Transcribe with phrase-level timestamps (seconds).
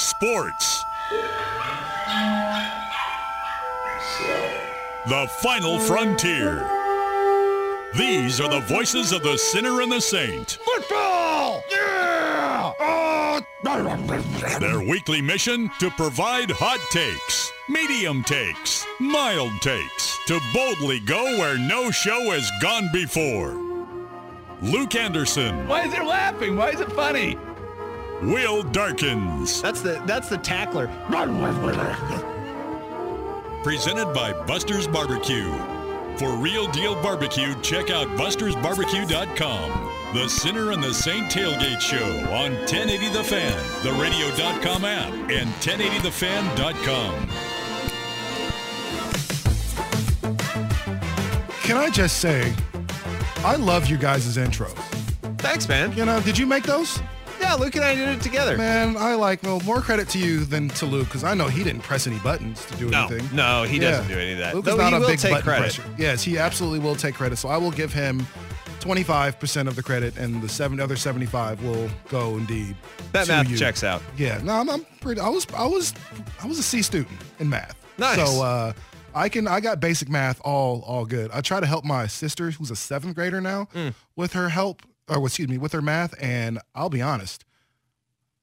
[0.00, 0.84] Sports.
[5.08, 6.66] The final frontier.
[7.96, 10.58] These are the voices of the sinner and the saint.
[10.64, 11.62] Football!
[11.70, 12.72] Yeah!
[12.80, 13.40] Oh!
[14.58, 21.58] Their weekly mission to provide hot takes, medium takes, mild takes, to boldly go where
[21.58, 23.60] no show has gone before.
[24.62, 26.56] Luke Anderson, Why is it laughing?
[26.56, 27.36] Why is it funny?
[28.22, 30.88] Will Darkins, That's the that's the tackler.
[33.62, 35.52] presented by Buster's Barbecue.
[36.16, 39.90] For real deal barbecue, check out bustersbarbecue.com.
[40.12, 42.04] The Sinner and the Saint Tailgate Show
[42.34, 47.28] on 1080 The Fan, the radio.com app, and 1080thefan.com.
[51.62, 52.52] Can I just say,
[53.38, 54.74] I love you guys' intros.
[55.38, 55.96] Thanks, man.
[55.96, 57.00] You know, did you make those?
[57.50, 58.56] Yeah, Luke and I did it together.
[58.56, 61.64] Man, I like, well, more credit to you than to Luke because I know he
[61.64, 63.28] didn't press any buttons to do No, anything.
[63.36, 63.90] no, he Yeah.
[63.90, 64.54] doesn't do any of that.
[64.54, 65.74] Luke Though is not he a will big take button credit.
[65.74, 65.82] presser.
[65.98, 67.38] Yes, he absolutely will take credit.
[67.38, 68.24] So I will give him
[68.78, 72.76] 25% of the credit and the seven other 75 will go indeed.
[73.10, 73.56] That math you.
[73.56, 74.00] checks out.
[74.16, 75.20] Yeah, no, I'm, I'm pretty.
[75.20, 75.92] I was, I was,
[76.40, 77.74] I was a C student in math.
[77.98, 78.14] Nice.
[78.16, 78.72] So uh,
[79.12, 81.32] I can, I got basic math all, all good.
[81.32, 83.92] I try to help my sister, who's a seventh grader now, Mm.
[84.14, 86.14] with her help, or excuse me, with her math.
[86.22, 87.44] And I'll be honest,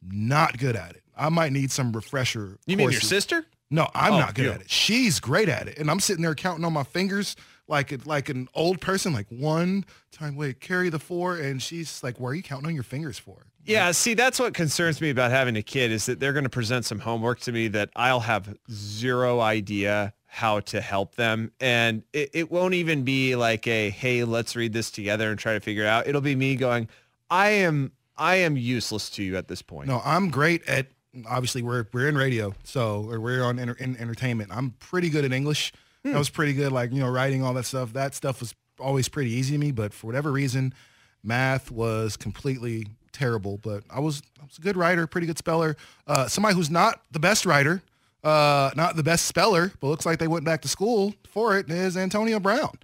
[0.02, 1.04] not good at it.
[1.16, 2.58] I might need some refresher.
[2.66, 3.46] You mean your sister?
[3.70, 4.70] No, I'm Oh, not good at it.
[4.70, 7.36] She's great at it, and I'm sitting there counting on my fingers
[7.68, 10.38] like like an old person, like one time.
[10.38, 13.48] Wait, carry the four, and she's like, "Where are you counting on your fingers for?"
[13.66, 16.50] Yeah, see, that's what concerns me about having a kid is that they're going to
[16.50, 21.52] present some homework to me that I'll have zero idea how to help them.
[21.60, 25.54] And it, it won't even be like a, hey, let's read this together and try
[25.54, 26.08] to figure it out.
[26.08, 26.88] It'll be me going,
[27.30, 29.88] I am, I am useless to you at this point.
[29.88, 30.88] No, I'm great at.
[31.28, 34.52] Obviously, we're we're in radio, so or we're on enter, in entertainment.
[34.54, 35.74] I'm pretty good at English.
[36.04, 36.14] Hmm.
[36.14, 37.94] I was pretty good, like you know, writing all that stuff.
[37.94, 39.72] That stuff was always pretty easy to me.
[39.72, 40.76] But for whatever reason,
[41.24, 43.58] math was completely terrible.
[43.58, 45.76] But I was I was a good writer, pretty good speller.
[46.06, 47.82] Uh, somebody who's not the best writer,
[48.28, 51.70] uh, not the best speller, but looks like they went back to school for it
[51.70, 52.78] is Antonio Brown.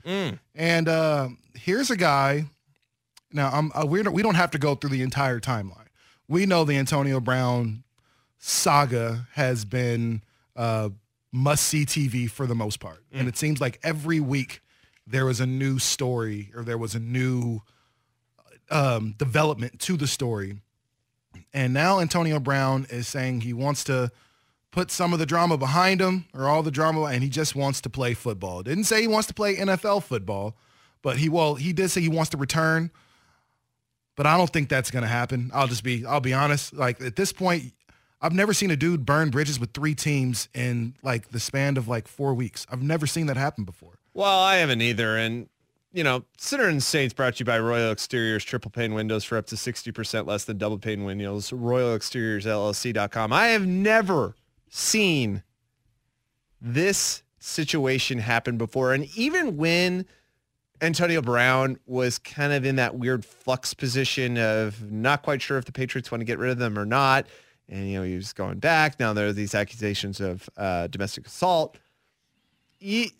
[0.56, 2.46] And uh, here's a guy.
[3.32, 5.88] Now, I'm, uh, we don't have to go through the entire timeline.
[6.28, 7.84] We know the Antonio Brown
[8.38, 10.22] saga has been
[10.56, 10.90] uh,
[11.32, 13.04] must-see TV for the most part.
[13.12, 14.62] And it seems like every week
[15.06, 17.62] there was a new story or there was a new
[18.70, 20.58] um, development to the story.
[21.54, 24.12] And now Antonio Brown is saying he wants to
[24.74, 27.80] put some of the drama behind him or all the drama and he just wants
[27.80, 28.64] to play football.
[28.64, 30.58] Didn't say he wants to play NFL football,
[31.04, 32.92] but he well, he did say he wants to return.
[34.16, 35.52] But I don't think that's going to happen.
[35.54, 37.72] I'll just be I'll be honest, like at this point
[38.20, 41.88] I've never seen a dude burn bridges with three teams in like the span of
[41.88, 42.66] like 4 weeks.
[42.72, 44.00] I've never seen that happen before.
[44.14, 45.18] Well, I haven't either.
[45.18, 45.50] And,
[45.92, 49.38] you know, Sinner and Saints brought to you by Royal Exteriors, triple pane windows for
[49.38, 51.52] up to 60% less than double pane windows.
[51.52, 53.34] RoyalExteriorsLLC.com.
[53.34, 54.36] I have never
[54.74, 55.44] seen
[56.60, 58.94] this situation happen before.
[58.94, 60.06] And even when
[60.82, 65.66] Antonio Brown was kind of in that weird flux position of not quite sure if
[65.66, 67.28] the Patriots want to get rid of them or not.
[67.70, 69.00] And, you know, he was going back.
[69.00, 71.78] Now there are these accusations of uh, domestic assault.
[72.80, 73.12] He,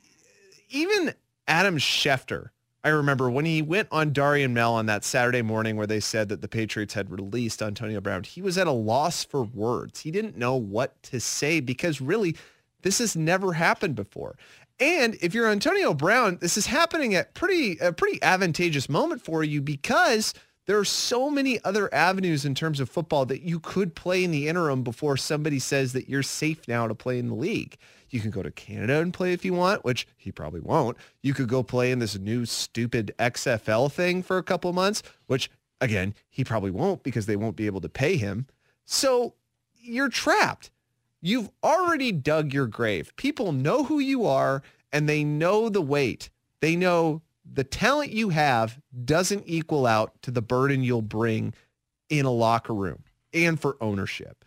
[0.70, 1.14] even
[1.48, 2.50] Adam Schefter,
[2.84, 6.28] I remember when he went on Darian Mel on that Saturday morning where they said
[6.30, 10.02] that the Patriots had released Antonio Brown, he was at a loss for words.
[10.02, 12.36] He didn't know what to say because really
[12.82, 14.36] this has never happened before.
[14.82, 19.44] And if you're Antonio Brown, this is happening at pretty a pretty advantageous moment for
[19.46, 20.34] you because
[20.66, 24.32] there are so many other avenues in terms of football that you could play in
[24.32, 27.78] the interim before somebody says that you're safe now to play in the league.
[28.14, 30.98] You can go to Canada and play if you want, which he probably won't.
[31.24, 35.50] You could go play in this new stupid XFL thing for a couple months, which
[35.82, 38.46] again, he probably won't because they won't be able to pay him.
[38.86, 39.34] So
[39.82, 40.70] you're trapped.
[41.22, 43.16] You've already dug your grave.
[43.16, 44.62] People know who you are
[44.92, 46.30] and they know the weight.
[46.60, 51.54] They know the talent you have doesn't equal out to the burden you'll bring
[52.10, 53.04] in a locker room.
[53.34, 54.43] and for ownership.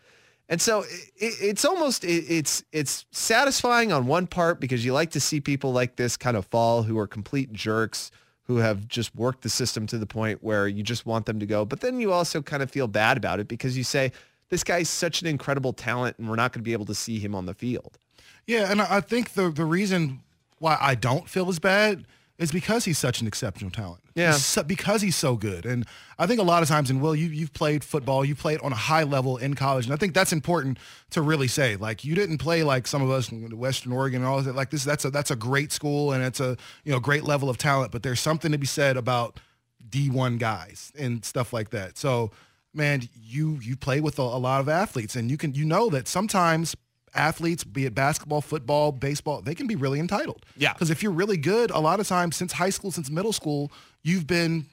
[0.48, 5.10] And so it, it's almost it, it's it's satisfying on one part because you like
[5.12, 8.10] to see people like this kind of fall who are complete jerks
[8.44, 11.46] who have just worked the system to the point where you just want them to
[11.46, 11.64] go.
[11.64, 14.12] But then you also kind of feel bad about it because you say
[14.50, 17.19] this guy's such an incredible talent and we're not going to be able to see
[17.19, 17.98] him on the field.
[18.46, 20.20] Yeah, and I I think the the reason
[20.58, 22.06] why I don't feel as bad
[22.38, 24.03] is because he's such an exceptional talent.
[24.15, 24.33] Yeah.
[24.33, 25.65] So- because he's so good.
[25.65, 25.87] And
[26.19, 28.73] I think a lot of times, and Will, you, you've played football, you played on
[28.73, 29.87] a high level in college.
[29.87, 30.79] And I think that's important
[31.11, 31.77] to really say.
[31.77, 34.55] Like, you didn't play like some of us in Western Oregon and all of that.
[34.55, 37.49] Like, this, that's a, that's a great school and it's a, you know, great level
[37.49, 37.91] of talent.
[37.93, 39.41] But there's something to be said about
[39.89, 41.97] D1 guys and stuff like that.
[41.97, 42.32] So,
[42.75, 45.89] man, you, you play with a, a lot of athletes and you can, you know
[45.91, 46.77] that sometimes
[47.14, 50.44] athletes, be it basketball, football, baseball, they can be really entitled.
[50.56, 50.73] Yeah.
[50.73, 53.73] Because if you're really good, a lot of times since high school, since middle school,
[54.03, 54.67] you've been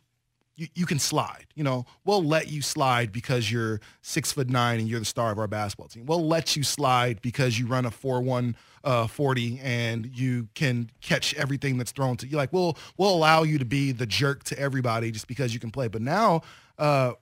[0.56, 1.48] you, you can slide.
[1.56, 5.32] You know, we'll let you slide because you're six foot nine and you're the star
[5.32, 6.06] of our basketball team.
[6.06, 10.90] We'll let you slide because you run a four one uh, forty and you can
[11.02, 12.38] catch everything that's thrown to you.
[12.38, 15.72] Like we'll we'll allow you to be the jerk to everybody just because you can
[15.72, 15.88] play.
[15.88, 16.42] But now,
[16.78, 17.14] uh,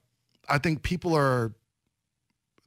[0.50, 1.54] I think people are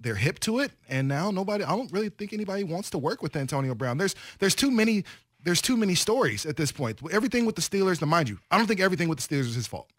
[0.05, 1.65] they're hip to it, and now nobody.
[1.65, 3.99] I don't really think anybody wants to work with Antonio Brown.
[3.99, 5.05] There's there's too many
[5.43, 7.01] there's too many stories at this point.
[7.11, 9.55] Everything with the Steelers, now mind you, I don't think everything with the Steelers is
[9.55, 9.91] his fault.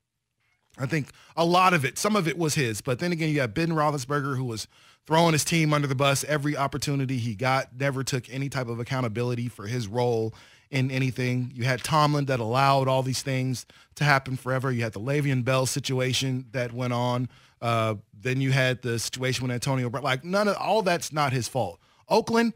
[0.78, 3.36] I think a lot of it, some of it was his, but then again, you
[3.36, 4.68] got Ben Roethlisberger who was
[5.08, 8.80] throwing his team under the bus every opportunity he got, never took any type of
[8.80, 10.34] accountability for his role
[10.72, 11.52] in anything.
[11.56, 13.66] You had Tomlin that allowed all these things
[13.96, 14.72] to happen forever.
[14.72, 17.30] You had the Le'Veon Bell situation that went on.
[17.62, 20.04] Uh, then you had the situation with Antonio Brown.
[20.04, 21.80] Like none of all that's not his fault.
[22.10, 22.54] Oakland,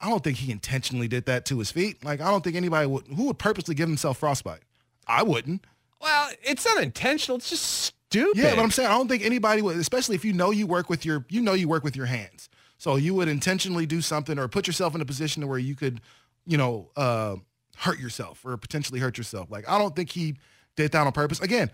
[0.00, 2.02] I don't think he intentionally did that to his feet.
[2.02, 4.62] Like I don't think anybody would who would purposely give himself frostbite.
[5.06, 5.64] I wouldn't.
[6.00, 7.36] Well, it's not intentional.
[7.36, 8.42] It's just stupid.
[8.42, 10.88] Yeah, but I'm saying I don't think anybody would, especially if you know you work
[10.88, 12.48] with your, you know you work with your hands.
[12.78, 15.76] So you would intentionally do something or put yourself in a position to where you
[15.76, 16.00] could,
[16.46, 17.36] you know, uh,
[17.76, 19.50] hurt yourself or potentially hurt yourself.
[19.50, 20.36] Like I don't think he
[20.74, 21.40] did that on purpose.
[21.40, 21.70] Again,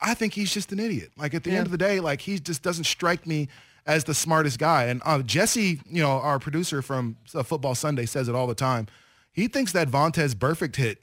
[0.00, 1.10] I think he's just an idiot.
[1.16, 1.58] Like at the Yeah.
[1.58, 3.48] end of the day, like he just doesn't strike me
[3.86, 4.84] as the smartest guy.
[4.84, 8.54] And uh, Jesse, you know, our producer from uh, Football Sunday says it all the
[8.54, 8.86] time.
[9.32, 10.98] He thinks that Vontaze Burfict hit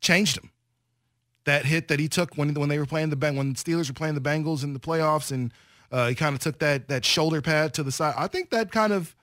[0.00, 0.50] changed him
[1.44, 3.94] that hit that he took when when they were playing the Beng- when Steelers were
[3.94, 5.52] playing the Bengals in the playoffs, and
[5.90, 8.14] uh, he kind of took that that shoulder pad to the side.
[8.16, 9.14] I think that kind of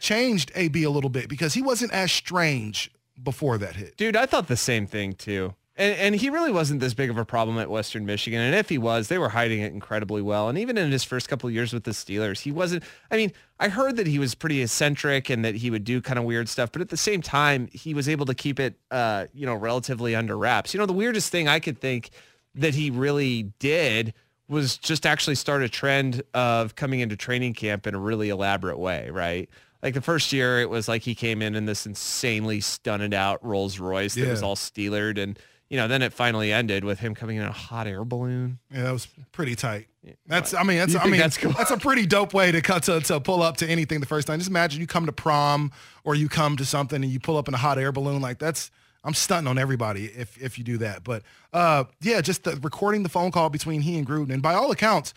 [0.00, 2.90] changed AB a little bit because he wasn't as strange
[3.22, 3.96] before that hit.
[3.96, 5.54] Dude, I thought the same thing too.
[5.78, 8.40] And, and he really wasn't this big of a problem at Western Michigan.
[8.40, 10.48] And if he was, they were hiding it incredibly well.
[10.48, 12.82] And even in his first couple of years with the Steelers, he wasn't.
[13.12, 16.18] I mean, I heard that he was pretty eccentric and that he would do kind
[16.18, 16.72] of weird stuff.
[16.72, 20.16] But at the same time, he was able to keep it, uh, you know, relatively
[20.16, 20.74] under wraps.
[20.74, 22.10] You know, the weirdest thing I could think
[22.56, 24.14] that he really did
[24.48, 28.78] was just actually start a trend of coming into training camp in a really elaborate
[28.78, 29.48] way, right?
[29.80, 33.44] Like the first year, it was like he came in in this insanely stunned out
[33.44, 37.14] Rolls Royce that was all Steelered, and you know, then it finally ended with him
[37.14, 38.58] coming in a hot air balloon.
[38.72, 39.88] Yeah, that was pretty tight.
[40.26, 41.52] That's I mean that's I mean that's cool?
[41.52, 44.26] that's a pretty dope way to cut to, to pull up to anything the first
[44.26, 44.38] time.
[44.38, 45.70] Just imagine you come to prom
[46.04, 48.38] or you come to something and you pull up in a hot air balloon like
[48.38, 48.70] that's
[49.04, 51.04] I'm stunting on everybody if if you do that.
[51.04, 51.22] But
[51.52, 54.70] uh yeah, just the, recording the phone call between he and Gruden and by all
[54.70, 55.12] accounts,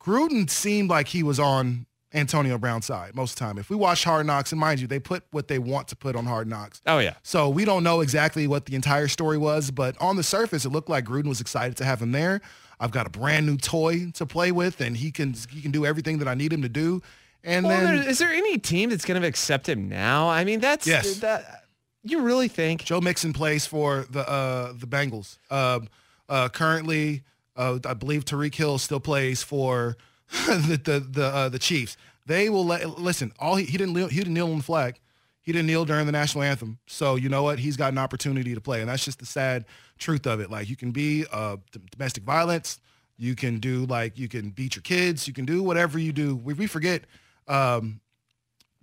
[0.00, 3.58] Gruden seemed like he was on Antonio Brown side most of the time.
[3.58, 6.16] If we watch Hard Knocks, and mind you, they put what they want to put
[6.16, 6.80] on Hard Knocks.
[6.86, 10.22] Oh yeah, So we don't know exactly what the entire story was, but on the
[10.22, 12.40] surface, it looked like Gruden was excited to have him there.
[12.80, 15.84] I've got a brand new toy to play with, and he can he can do
[15.84, 17.02] everything that I need him to do.
[17.44, 20.28] And Well, then there, is there any team that's going to accept him now?
[20.28, 21.18] I mean, that's Yes.
[21.20, 21.64] That,
[22.02, 22.84] you really think?
[22.84, 25.38] Joe Mixon plays for the uh, the Bengals.
[25.50, 25.80] Uh,
[26.28, 27.22] uh, currently,
[27.56, 29.96] uh, I believe Tyreek Hill still plays for
[30.46, 31.96] the the the, uh, the Chiefs.
[32.26, 33.32] They will let listen.
[33.38, 35.00] All he, he didn't he didn't kneel on the flag.
[35.40, 36.78] He didn't kneel during the national anthem.
[36.86, 37.58] So you know what?
[37.58, 39.64] He's got an opportunity to play, and that's just the sad
[39.96, 40.50] truth of it.
[40.50, 41.56] Like you can be uh,
[41.90, 42.78] domestic violence.
[43.16, 45.26] You can do like you can beat your kids.
[45.26, 46.36] You can do whatever you do.
[46.36, 47.04] We, we forget.
[47.46, 48.00] Um,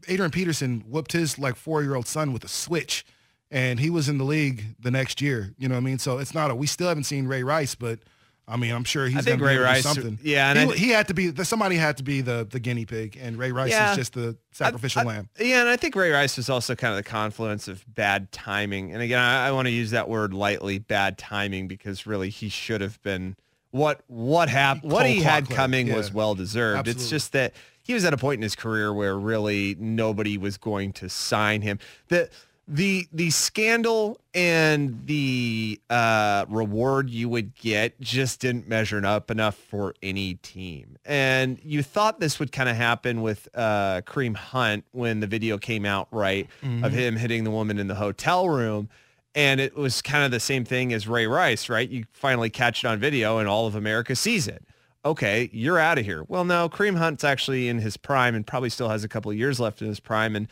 [0.07, 3.05] Adrian Peterson whooped his like four year old son with a switch,
[3.51, 5.53] and he was in the league the next year.
[5.57, 5.99] You know what I mean?
[5.99, 6.55] So it's not a.
[6.55, 7.99] We still haven't seen Ray Rice, but
[8.47, 10.19] I mean, I'm sure he's I think gonna be Ray able to do Rice- something.
[10.21, 11.33] yeah, and he, I- he had to be.
[11.43, 13.91] Somebody had to be the the guinea pig, and Ray Rice Yeah.
[13.91, 15.29] is just the sacrificial I- lamb.
[15.39, 18.91] Yeah, and I think Ray Rice was also kind of the confluence of bad timing.
[18.93, 22.49] And again, I, I want to use that word lightly, bad timing, because really he
[22.49, 23.35] should have been
[23.71, 25.95] what what happened, what he had coming yeah.
[25.95, 26.87] was well deserved.
[26.87, 30.57] It's just that he was at a point in his career where really nobody was
[30.57, 31.79] going to sign him.
[32.09, 32.29] The
[32.67, 39.55] the the scandal and the uh, reward you would get just didn't measure up enough
[39.55, 40.97] for any team.
[41.05, 45.57] And you thought this would kind of happen with uh, Kareem Hunt when the video
[45.57, 46.47] came out, right,
[46.83, 48.89] of him hitting the woman in the hotel room.
[49.35, 51.89] And it was kind of the same thing as Ray Rice, right?
[51.89, 54.63] You finally catch it on video and all of America sees it.
[55.03, 56.23] Okay, you're out of here.
[56.27, 59.37] Well, no, Kareem Hunt's actually in his prime and probably still has a couple of
[59.37, 60.35] years left in his prime.
[60.35, 60.47] And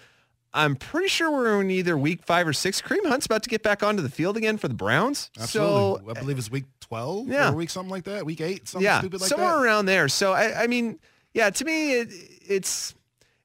[0.53, 2.81] I'm pretty sure we're in either week five or six.
[2.81, 5.31] Kareem Hunt's about to get back onto the field again for the Browns.
[5.39, 6.05] Absolutely.
[6.05, 7.49] So I believe it's week 12 Yeah.
[7.51, 8.25] or week something like that.
[8.25, 9.63] Week eight, something yeah, stupid like somewhere that.
[9.63, 10.07] around there.
[10.07, 10.99] So I, I mean,
[11.33, 12.09] yeah, to me, it,
[12.47, 12.93] it's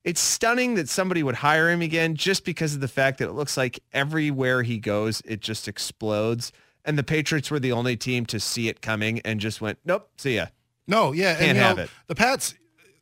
[0.04, 3.32] it's stunning that somebody would hire him again just because of the fact that it
[3.32, 6.52] looks like everywhere he goes, it just explodes.
[6.84, 10.08] And the Patriots were the only team to see it coming and just went, nope,
[10.16, 10.46] see ya.
[10.86, 11.90] No, yeah, Can't know, have it.
[12.06, 12.54] the Pats.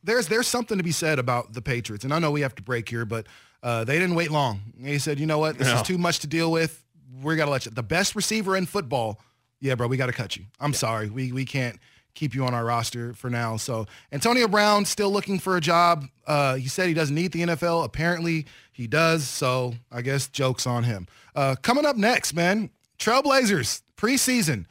[0.03, 2.63] There's there's something to be said about the Patriots, and I know we have to
[2.63, 3.27] break here, but
[3.67, 4.61] uh, they didn't wait long.
[4.79, 5.75] They said, you know what, this No.
[5.77, 6.83] is too much to deal with.
[7.23, 7.73] We got to let you.
[7.73, 9.19] The best receiver in football,
[9.61, 10.45] yeah, bro, we got to cut you.
[10.61, 11.79] I'm sorry, we we can't
[12.15, 13.57] keep you on our roster for now.
[13.57, 16.05] So Antonio Brown still looking for a job.
[16.27, 17.85] Uh, he said he doesn't need the NFL.
[17.85, 19.27] Apparently he does.
[19.29, 21.09] So I guess jokes on him.
[21.35, 24.67] Uh, coming up next, man, Trailblazers preseason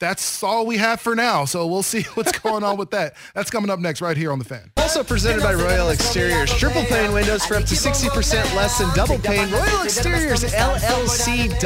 [0.00, 1.44] that's all we have for now.
[1.44, 3.14] So we'll see what's going on with that.
[3.34, 4.72] That's coming up next right here on the fan.
[4.78, 6.52] Also presented by Royal Exteriors.
[6.54, 9.50] Triple pane windows for up to 60% less than double pane.
[9.52, 11.60] Royal Exteriors LLC.com.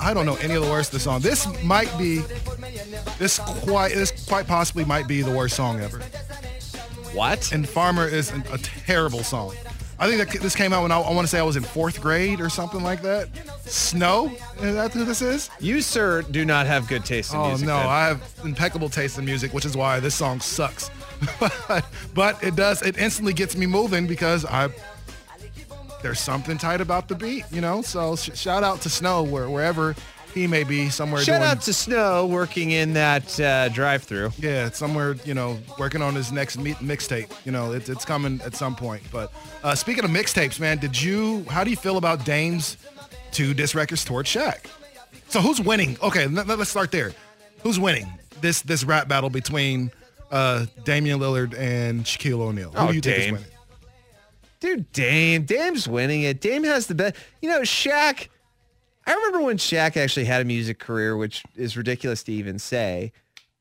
[0.00, 1.20] I don't know any of the words of the song.
[1.20, 2.22] This might be
[3.18, 6.00] this quite this quite possibly might be the worst song ever.
[7.12, 7.52] What?
[7.52, 9.54] And Farmer is a, a terrible song.
[10.02, 11.62] I think that this came out when I, I want to say I was in
[11.62, 13.28] fourth grade or something like that.
[13.66, 14.32] Snow?
[14.60, 15.48] Is that who this is?
[15.60, 17.68] You, sir, do not have good taste in Oh music.
[17.68, 17.86] no, then.
[17.86, 20.90] I have impeccable taste in music, which is why this song sucks.
[21.38, 22.82] but, but it does.
[22.82, 24.70] It instantly gets me moving because I
[26.02, 27.80] there's something tight about the beat, you know.
[27.80, 29.94] So sh- shout out to Snow where, wherever
[30.34, 34.32] he may be, somewhere Shout doing, out to Snow working in that uh, drive-through.
[34.38, 37.30] yeah, somewhere you know working on his next mi- mixtape.
[37.44, 39.02] You know, it's it's coming at some point.
[39.12, 41.44] But uh, speaking of mixtapes, man, did you?
[41.48, 42.76] How do you feel about Dame's
[43.30, 44.66] two disc records towards Shaq?
[45.28, 45.96] So who's winning?
[46.02, 47.12] Okay, let, us start there.
[47.62, 48.06] Who's winning
[48.40, 49.90] this this rap battle between
[50.30, 52.70] uh, Damian Lillard and Shaquille O'Neal?
[52.72, 53.34] Who Oh, do you think is Dame.
[53.34, 53.48] winning?
[54.60, 55.44] Dude, Dame.
[55.44, 56.40] Dame's winning it.
[56.40, 57.16] Dame has the best.
[57.40, 58.28] You know, Shaq.
[59.06, 63.12] I remember when Shaq actually had a music career, which is ridiculous to even say.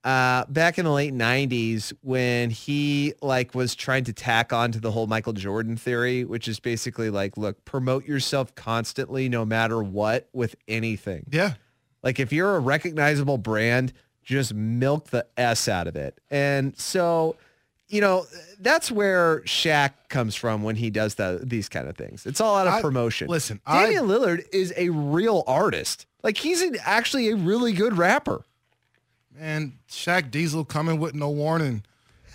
[0.04, 4.80] Uh, back in the late '90s, when he like was trying to tack on to
[4.80, 9.82] the whole Michael Jordan theory, which is basically like, look, promote yourself constantly, no matter
[9.84, 11.26] what, with anything.
[11.32, 11.54] Yeah,
[12.02, 13.94] Like if you're a recognizable brand,
[14.24, 16.20] just milk the S out of it.
[16.32, 17.36] And so,
[17.92, 18.26] you know,
[18.60, 22.26] that's where Shaq comes from when he does the, these kind of things.
[22.26, 23.28] It's all out of I- promotion.
[23.28, 26.06] listen, I- Damian Lillard is a real artist.
[26.24, 28.44] Like he's an, actually a really good rapper.
[29.40, 31.84] and Shaq Diesel coming with no warning.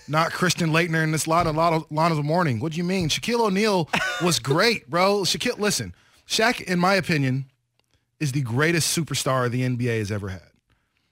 [0.09, 2.61] Not Christian Laettner in this lot of lot of lot of the morning.
[2.61, 3.09] What do you mean?
[3.09, 3.89] Shaquille O'Neal
[4.23, 5.23] was great, bro.
[5.23, 5.95] Shaquille, listen,
[6.29, 7.47] Shaq, in my opinion,
[8.21, 10.43] is the greatest superstar the NBA has ever had.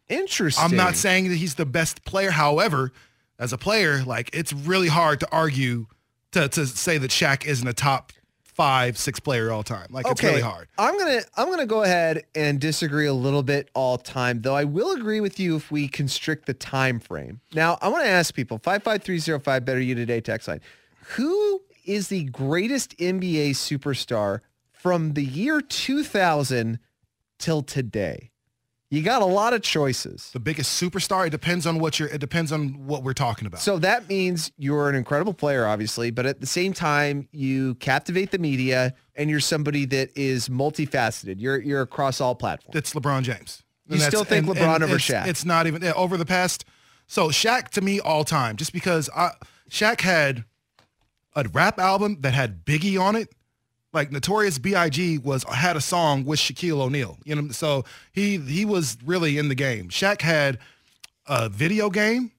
[0.09, 0.65] Interesting.
[0.65, 2.31] I'm not saying that he's the best player.
[2.31, 2.93] However,
[3.39, 5.87] as a player, like it's really hard to argue
[6.33, 8.13] to, to say that Shaq isn't a top
[8.43, 9.89] five, six player all time.
[9.91, 10.69] Like it's really hard.
[10.79, 14.65] I'm gonna I'm gonna go ahead and disagree a little bit all time, though I
[14.65, 17.41] will agree with you if we constrict the time frame.
[17.53, 20.49] Now I want to ask people five five three zero five better you today text
[20.49, 20.61] line.
[21.17, 24.41] Who is the greatest NBA superstar
[24.73, 26.79] from the year 2000
[27.39, 28.31] till today?
[28.91, 30.31] You got a lot of choices.
[30.33, 31.27] The biggest superstar.
[31.27, 32.09] It depends on what you're.
[32.09, 33.61] It depends on what we're talking about.
[33.61, 38.31] So that means you're an incredible player, obviously, but at the same time, you captivate
[38.31, 41.37] the media and you're somebody that is multifaceted.
[41.39, 42.77] You're you're across all platforms.
[42.77, 43.63] it's LeBron James.
[43.89, 45.27] You still think LeBron over it's, Shaq?
[45.27, 46.65] It's not even yeah, over the past.
[47.07, 49.33] So Shaq to me all time, just because I,
[49.69, 50.45] Shaq had
[51.35, 53.29] a rap album that had Biggie on it.
[53.95, 55.19] Like Notorious B.I.G.
[55.19, 57.17] was had a song with Shaquille O'Neal.
[57.25, 59.89] You know, so he he was really in the game.
[59.89, 60.59] Shaq had
[61.27, 62.33] a video game.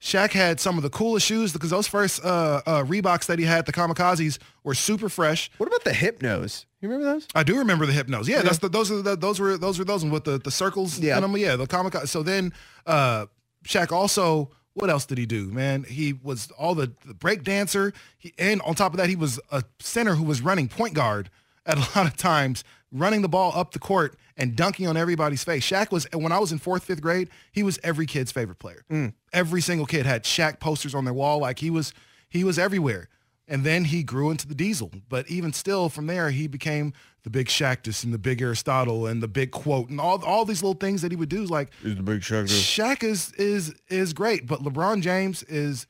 [0.00, 3.44] Shaq had some of the coolest shoes because those first uh, uh, Reeboks that he
[3.46, 5.50] had, the Kamikazes, were super fresh.
[5.56, 6.66] What about the Hypnos?
[6.84, 7.26] You remember those?
[7.34, 8.28] I do remember the hypnos.
[8.28, 10.50] Yeah, that's the, those are the, those were those were those ones with the the
[10.50, 10.98] circles.
[10.98, 11.16] Yeah.
[11.16, 11.34] in them.
[11.38, 11.94] yeah, the comic.
[12.04, 12.52] So then,
[12.86, 13.24] uh,
[13.64, 14.50] Shaq also.
[14.74, 15.84] What else did he do, man?
[15.84, 19.40] He was all the, the break dancer, he, and on top of that, he was
[19.50, 21.30] a center who was running point guard
[21.64, 25.44] at a lot of times, running the ball up the court and dunking on everybody's
[25.44, 25.64] face.
[25.64, 28.84] Shaq was when I was in fourth, fifth grade, he was every kid's favorite player.
[28.90, 29.14] Mm.
[29.32, 31.92] Every single kid had Shaq posters on their wall, like he was
[32.28, 33.08] he was everywhere.
[33.46, 34.90] And then he grew into the diesel.
[35.08, 39.22] But even still, from there, he became the big Shactus and the big Aristotle and
[39.22, 41.44] the big quote and all all these little things that he would do.
[41.44, 42.44] Like He's the big Shaq.
[42.44, 45.86] Shaq is is is great, but LeBron James is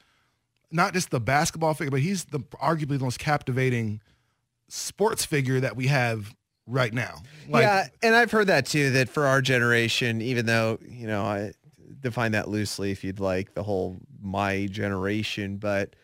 [0.71, 4.01] not just the basketball figure, but he's the arguably the most captivating
[4.69, 6.35] sports figure that we have
[6.67, 7.23] right now.
[7.49, 8.91] Like, yeah, and I've heard that too.
[8.91, 11.53] That for our generation, even though you know I
[12.01, 15.95] define that loosely, if you'd like the whole my generation, but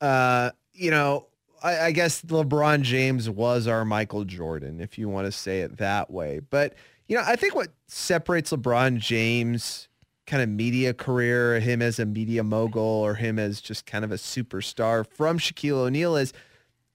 [0.00, 1.26] uh, you know,
[1.62, 5.78] I, I guess LeBron James was our Michael Jordan, if you want to say it
[5.78, 6.40] that way.
[6.40, 6.74] But
[7.08, 9.88] you know, I think what separates LeBron James
[10.26, 14.12] kind of media career, him as a media mogul or him as just kind of
[14.12, 16.32] a superstar from Shaquille O'Neal is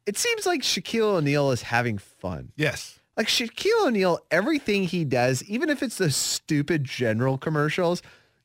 [0.05, 2.51] it seems like Shaquille O'Neal is having fun.
[2.55, 2.95] yes.
[3.17, 8.01] Like Shaquille O'Neal, everything he does, even if it's the stupid general commercials,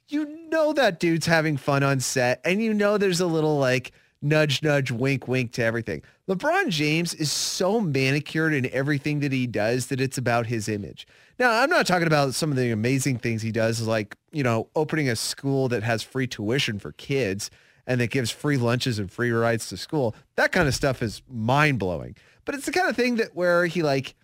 [0.09, 3.93] you know that dude's having fun on set and you know there's a little like
[4.25, 6.03] nudge, nudge, wink, wink to everything.
[6.29, 11.07] LeBron James is so manicured in everything that he does that it's about his image.
[11.39, 14.69] Now, I'm not talking about some of the amazing things he does, like, you know,
[14.75, 17.51] opening a school that has free tuition for kids
[17.87, 20.17] and that gives free lunches and free rides to school.
[20.37, 22.17] That kind of stuff is mind blowing.
[22.45, 24.15] But it's the kind of thing that where he like,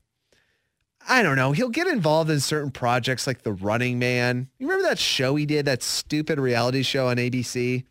[1.09, 1.53] I don't know.
[1.53, 4.49] He'll get involved in certain projects like The Running Man.
[4.59, 7.85] You remember that show he did, that stupid reality show on ABC?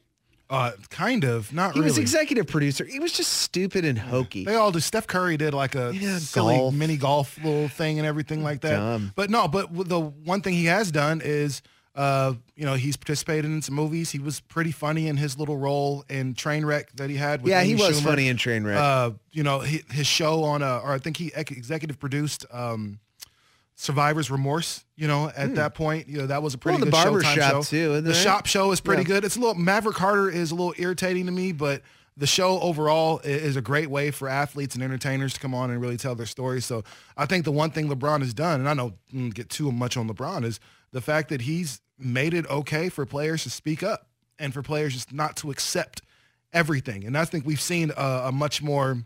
[0.49, 1.73] Uh, kind of, not really.
[1.73, 1.89] He really.
[1.91, 2.83] was executive producer.
[2.83, 4.45] He was just stupid and hokey.
[4.45, 4.79] They all do.
[4.79, 6.73] Steph Curry did like a Yeah, silly golf.
[6.73, 8.77] mini golf little thing and everything like that.
[8.77, 9.11] Dumb.
[9.15, 11.61] But no, but the one thing he has done is,
[11.93, 14.09] uh, you know, he's participated in some movies.
[14.09, 17.43] He was pretty funny in his little role in Trainwreck that he had.
[17.43, 18.05] With Yeah, he Amy was Schumer.
[18.05, 18.75] funny in Trainwreck.
[18.75, 22.45] Uh, you know, hi- his show on, uh, or I think he ex- executive produced
[22.51, 22.99] um,
[23.81, 24.83] Survivor's Remorse.
[24.97, 26.75] You know, at that point, you know, that was a pretty.
[26.75, 27.61] Well, the good Barber Showtime show.
[27.63, 28.13] too, the?
[28.13, 29.07] Shop Show is pretty Yeah.
[29.07, 29.23] good.
[29.25, 31.81] It's a little Maverick Carter is a little irritating to me, but
[32.17, 35.79] the show overall is a great way for athletes and entertainers to come on and
[35.79, 36.65] really tell their stories.
[36.65, 36.83] So
[37.15, 39.95] I think the one thing LeBron has done, and I don't mm, get too much
[39.95, 40.59] on LeBron, is
[40.91, 44.93] the fact that he's made it okay for players to speak up and for players
[44.93, 46.01] just not to accept
[46.51, 47.05] everything.
[47.05, 49.03] And I think we've seen a, a much more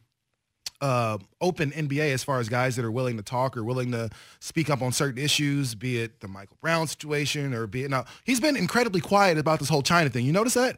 [0.84, 4.10] uh, open NBA as far as guys that are willing to talk or willing to
[4.42, 8.04] speak up on certain issues, be it the Michael Brown situation or be it now.
[8.26, 10.26] He's been incredibly quiet about this whole China thing.
[10.26, 10.78] You notice that?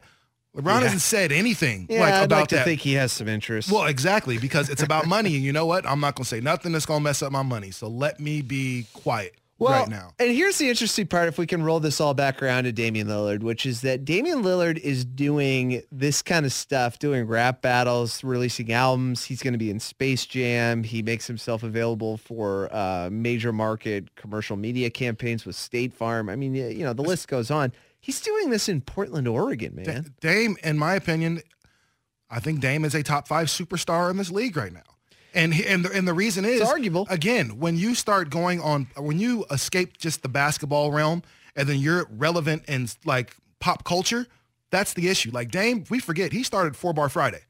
[0.56, 2.64] LeBron hasn't said anything yeah, like I'd about like to that.
[2.64, 3.70] think he has some interest.
[3.70, 5.34] well, exactly, because it's about money.
[5.34, 5.84] And you know what?
[5.84, 7.72] I'm not going to say nothing that's going to mess up my money.
[7.72, 10.12] So let me be quiet Well, right now.
[10.18, 13.08] And here's the interesting part, if we can roll this all back around to Damian
[13.08, 18.22] Lillard, which is that Damian Lillard is doing this kind of stuff, doing rap battles,
[18.22, 19.24] releasing albums.
[19.24, 20.82] He's going to be in Space Jam.
[20.82, 26.28] He makes himself available for uh, major market commercial media campaigns with State Farm.
[26.28, 27.72] I mean, you know, the list goes on.
[27.98, 30.14] He's doing this in Portland, Oregon, man.
[30.20, 31.40] Dame, in my opinion,
[32.28, 34.82] I think Dame is a top five superstar in this league right now.
[35.36, 37.06] And and the, and the reason is arguable.
[37.10, 41.22] Again, when you start going on, when you escape just the basketball realm,
[41.54, 44.26] and then you're relevant in like pop culture,
[44.70, 45.30] that's the issue.
[45.30, 47.40] Like Dame, we forget he started Four Bar Friday.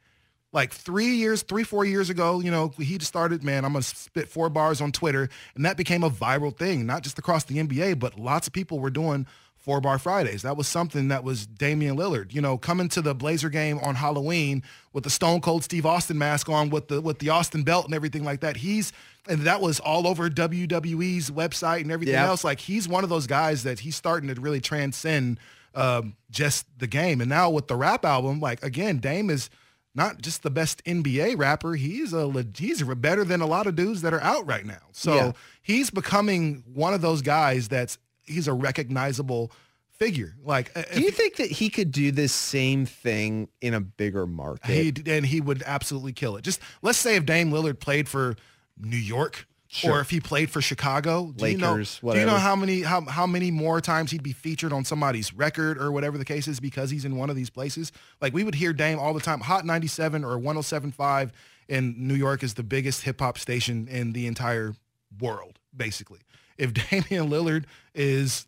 [0.52, 3.82] Like three years, three, four years ago, you know, he just started, man, I'm going
[3.82, 5.28] to spit four bars on Twitter.
[5.54, 8.78] And that became a viral thing, not just across the NBA, but lots of people
[8.78, 9.26] were doing
[9.66, 10.42] four bar Fridays.
[10.42, 13.96] That was something that was Damian Lillard, you know, coming to the Blazer game on
[13.96, 14.62] Halloween
[14.94, 17.92] with the Stone Cold Steve Austin mask on with the with the Austin belt and
[17.92, 18.56] everything like that.
[18.58, 18.92] He's
[19.28, 22.26] and that was all over WWE's website and everything Yeah.
[22.28, 22.44] else.
[22.44, 25.38] Like he's one of those guys that he's starting to really transcend
[25.74, 27.20] um, just the game.
[27.20, 29.50] And now with the rap album, like again, Dame is
[29.96, 31.74] not just the best NBA rapper.
[31.74, 34.78] He's a he's better than a lot of dudes that are out right now.
[34.92, 35.32] So Yeah.
[35.60, 39.52] he's becoming one of those guys that's he's a recognizable
[39.90, 40.34] figure.
[40.42, 44.26] Like uh, Do you think that he could do this same thing in a bigger
[44.26, 44.66] market?
[44.66, 46.42] he and he would absolutely kill it.
[46.42, 48.36] Just let's say if Dame Lillard played for
[48.78, 49.46] New York
[49.84, 52.82] or if he played for Chicago, do you know, Lakers, do you know how many
[52.82, 56.48] how, how many more times he'd be featured on somebody's record or whatever the case
[56.48, 57.92] is because he's in one of these places?
[58.20, 59.40] Like we would hear Dame all the time.
[59.40, 61.30] Hot 97 or 107.5
[61.68, 64.74] in New York is the biggest hip hop station in the entire
[65.20, 66.20] world, basically.
[66.58, 67.64] If Damian Lillard
[67.94, 68.46] is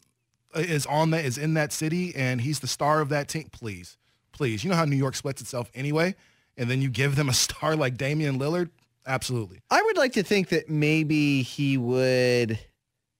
[0.55, 3.97] is on that is in that city and he's the star of that team, please,
[4.33, 4.65] please.
[4.65, 6.15] You know how New York sweats itself anyway,
[6.57, 8.71] and then you give them a star like Damian Lillard,
[9.07, 9.61] absolutely.
[9.71, 12.59] I would like to think that maybe he would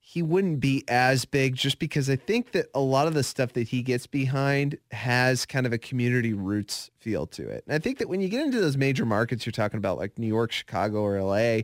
[0.09, 3.53] he wouldn't be as big just because I think that a lot of the stuff
[3.53, 7.63] that he gets behind has kind of a community roots feel to it.
[7.67, 10.17] And I think that when you get into those major markets you're talking about like
[10.17, 11.61] New York, Chicago or LA,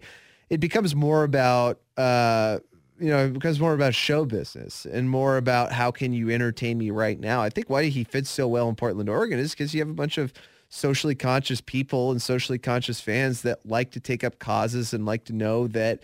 [0.51, 2.59] it becomes more about uh
[2.99, 6.77] you know, it becomes more about show business and more about how can you entertain
[6.77, 7.41] me right now.
[7.41, 9.93] I think why he fits so well in Portland, Oregon is because you have a
[9.93, 10.34] bunch of
[10.69, 15.25] socially conscious people and socially conscious fans that like to take up causes and like
[15.25, 16.01] to know that,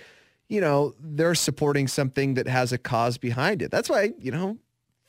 [0.50, 3.72] you know, they're supporting something that has a cause behind it.
[3.72, 4.58] That's why, you know,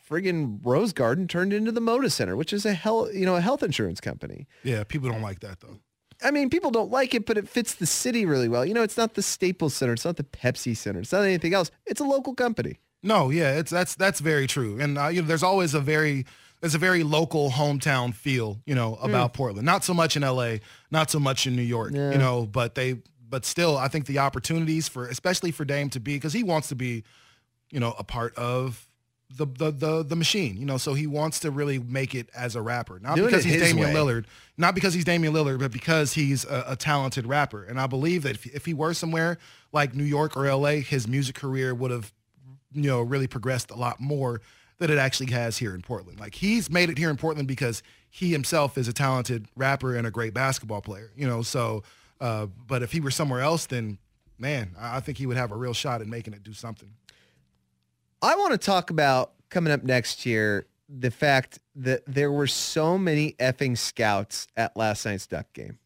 [0.08, 3.40] friggin' Rose Garden turned into the Moda Center, which is a hell, you know, a
[3.40, 4.46] health insurance company.
[4.62, 5.78] Yeah, people don't like that though.
[6.24, 8.64] I mean, people don't like it, but it fits the city really well.
[8.64, 9.92] You know, it's not the Staples Center.
[9.92, 11.00] It's not the Pepsi Center.
[11.00, 11.70] It's not anything else.
[11.86, 12.78] It's a local company.
[13.02, 14.78] No, yeah, it's that's that's very true.
[14.80, 16.24] And uh, you know, there's always a very
[16.60, 19.66] there's a very local hometown feel, you know, about Portland.
[19.66, 20.56] Not so much in LA,
[20.92, 22.12] not so much in New York, Yeah.
[22.12, 26.00] you know, but they but still I think the opportunities for especially for Dame to
[26.00, 27.02] be cuz he wants to be,
[27.72, 28.86] you know, a part of
[29.36, 32.56] the, the the the machine, you know, so he wants to really make it as
[32.56, 33.94] a rapper, not Doing because he's Damian way.
[33.94, 34.24] Lillard,
[34.56, 37.64] not because he's Damian Lillard, but because he's a, a talented rapper.
[37.64, 39.38] And I believe that if, if he were somewhere
[39.72, 42.12] like New York or LA, his music career would have
[42.74, 44.40] you know, really progressed a lot more
[44.78, 46.18] than it actually has here in Portland.
[46.18, 50.06] Like he's made it here in Portland because he himself is a talented rapper and
[50.06, 51.82] a great basketball player, you know, so,
[52.20, 53.98] uh, but if he were somewhere else, then
[54.38, 56.90] man, I I think he would have a real shot at making it do something.
[58.22, 62.96] I want to talk about coming up next year the fact that there were so
[62.96, 65.78] many effing scouts at last night's Duck game.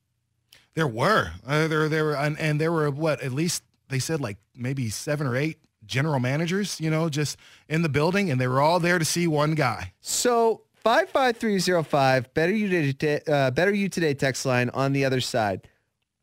[0.75, 4.20] There were, uh, there, there were, and, and there were what, at least they said
[4.20, 7.38] like maybe seven or eight general managers, you know, just
[7.70, 9.94] in the building and they were all there to see one guy.
[10.01, 15.66] So 55305, better you today, uh, better you today text line on the other side.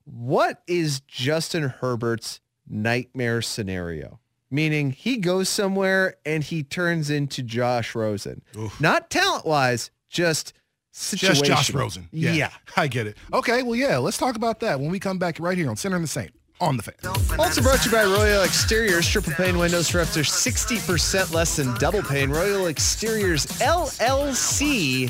[0.05, 4.19] What is Justin Herbert's nightmare scenario?
[4.53, 8.43] Meaning he goes somewhere and he turns into Josh Rosen.
[8.79, 10.53] Not talent wise, just
[10.91, 11.43] situation.
[11.43, 12.07] Just Josh Rosen.
[12.11, 12.51] Yeah.
[12.77, 13.17] I get it.
[13.33, 15.95] Okay, well, yeah, let's talk about that when we come back right here on Sinner
[15.95, 16.29] and the Saint
[16.61, 16.93] on the fan.
[17.39, 19.07] Also brought to you by Royal Exteriors.
[19.07, 22.29] Triple pane windows for up to 60% less than double pane.
[22.29, 25.09] Royal Exteriors LLC.com.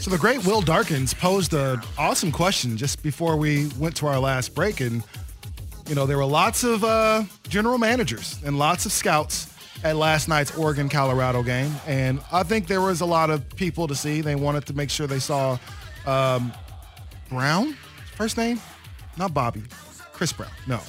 [0.00, 4.18] So the great Will Darkins posed an awesome question just before we went to our
[4.18, 4.80] last break.
[4.80, 5.04] And,
[5.88, 9.52] you know, there were lots of uh, general managers and lots of scouts
[9.84, 11.72] at last night's Oregon-Colorado game.
[11.86, 14.20] And I think there was a lot of people to see.
[14.20, 15.58] They wanted to make sure they saw
[16.06, 16.52] um,
[17.30, 17.76] Brown,
[18.16, 18.60] first name?
[19.16, 19.62] Not Bobby.
[20.12, 20.50] Chris Brown.
[20.66, 20.80] No.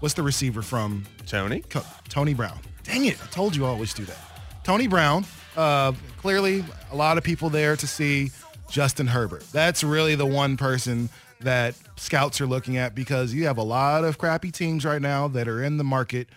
[0.00, 1.60] What's the receiver from Tony?
[1.60, 2.58] Co- Tony Brown.
[2.84, 3.22] Dang it.
[3.22, 4.18] I told you I always do that.
[4.64, 5.24] Tony Brown.
[5.56, 8.30] Uh, clearly, a lot of people there to see
[8.70, 9.44] Justin Herbert.
[9.50, 11.08] That's really the one person
[11.40, 15.28] that scouts are looking at because you have a lot of crappy teams right now
[15.28, 16.28] that are in the market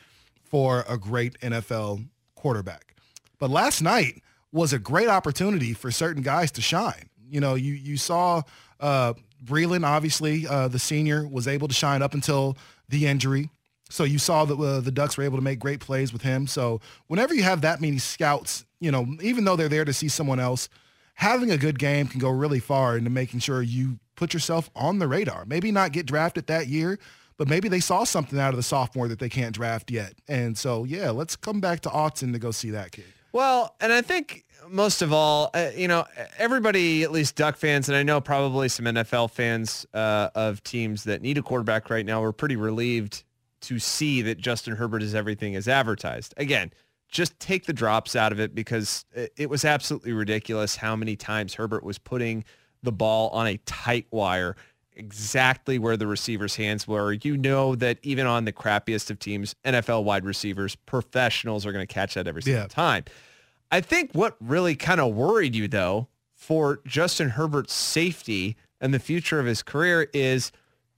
[0.43, 2.95] for a great NFL quarterback.
[3.39, 4.21] But last night
[4.51, 7.09] was a great opportunity for certain guys to shine.
[7.29, 8.41] You know, you you saw
[8.79, 12.57] uh, Breeland, obviously, uh, the senior, was able to shine up until
[12.89, 13.49] the injury.
[13.89, 16.47] So you saw that uh, the Ducks were able to make great plays with him.
[16.47, 20.07] So whenever you have that many scouts, you know, even though they're there to see
[20.07, 20.69] someone else,
[21.21, 24.97] having a good game can go really far into making sure you put yourself on
[24.97, 25.45] the radar.
[25.45, 26.97] Maybe not get drafted that year,
[27.37, 30.15] but maybe they saw something out of the sophomore that they can't draft yet.
[30.27, 33.05] And so, yeah, let's come back to Austin to go see that kid.
[33.33, 36.05] Well, and I think most of all, uh, you know,
[36.39, 41.03] everybody, at least Duck fans, and I know probably some NFL fans uh, of teams
[41.03, 43.23] that need a quarterback right now, were pretty relieved
[43.61, 46.33] to see that Justin Herbert is everything as advertised.
[46.37, 46.71] Again,
[47.11, 49.05] just take the drops out of it because
[49.37, 52.43] it, was absolutely ridiculous how many times Herbert was putting
[52.81, 54.55] the ball on a tight wire
[54.93, 57.13] exactly where the receiver's hands were.
[57.13, 61.85] You know that even on the crappiest of teams, NFL wide receivers, professionals are going
[61.85, 62.67] to catch that every single Yeah.
[62.67, 63.05] time.
[63.71, 68.99] I think what really kind of worried you though for Justin Herbert's safety and the
[68.99, 70.51] future of his career is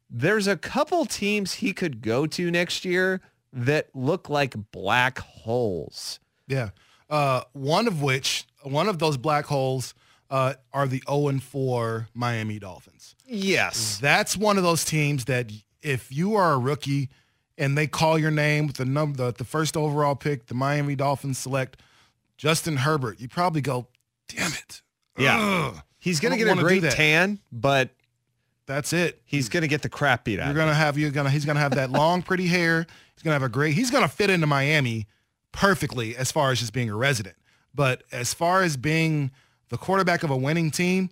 [0.09, 3.21] there's a couple teams he could go to next year
[3.53, 6.19] that look like black holes.
[6.47, 6.69] Yeah.
[7.09, 9.93] Uh, one of which, one of those black holes
[10.29, 13.15] uh, are the 0 and 4 Miami Dolphins.
[13.25, 13.99] Yes.
[14.01, 17.09] That's one of those teams that if you are a rookie
[17.57, 20.95] and they call your name with the number, the, the first overall pick, the Miami
[20.95, 21.79] Dolphins select
[22.37, 23.87] Justin Herbert, you probably go,
[24.27, 24.81] damn it.
[25.17, 25.39] Yeah.
[25.39, 25.81] Ugh.
[25.99, 27.89] He's going to get a great tan, but
[28.65, 29.21] That's it.
[29.25, 31.59] he's going to get the crap beat out You're gonna have you're gonna he's gonna
[31.61, 32.85] have that long pretty hair.
[33.23, 33.73] He's gonna have a great.
[33.73, 35.07] He's gonna fit into Miami
[35.53, 37.37] perfectly as far as just being a resident.
[37.73, 39.31] But as far as being
[39.69, 41.09] the quarterback of a winning team,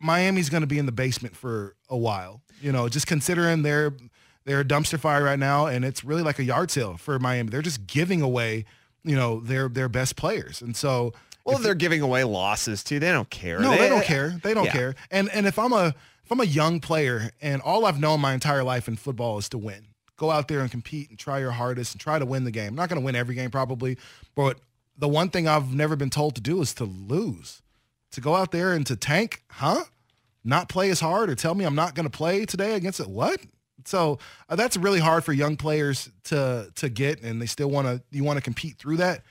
[0.00, 2.42] Miami's gonna be in the basement for a while.
[2.60, 3.94] You know, just considering they're
[4.44, 7.48] they're a dumpster fire right now, and it's really like a yard sale for Miami.
[7.48, 8.66] They're just giving away,
[9.02, 11.14] you know, their their best players, and so.
[11.46, 12.98] Well, they're giving away losses too.
[13.00, 13.58] They don't care.
[13.58, 14.38] no, they, don't care.
[14.42, 14.72] They don't Yeah.
[14.72, 14.94] care.
[15.10, 18.34] And and if I'm a if I'm a young player and all I've known my
[18.34, 19.86] entire life in football is to win,
[20.18, 22.68] go out there and compete and try your hardest and try to win the game.
[22.68, 23.96] I'm not going to win every game probably,
[24.34, 24.58] but
[24.98, 27.62] the one thing I've never been told to do is to lose.
[28.10, 29.84] to go out there and to tank, huh?
[30.44, 33.08] Not play as hard or tell me I'm not going to play today against it.
[33.08, 33.40] What?
[33.84, 37.86] So uh, that's really hard for young players to to get, and they still want
[37.86, 39.22] to you want to compete through that.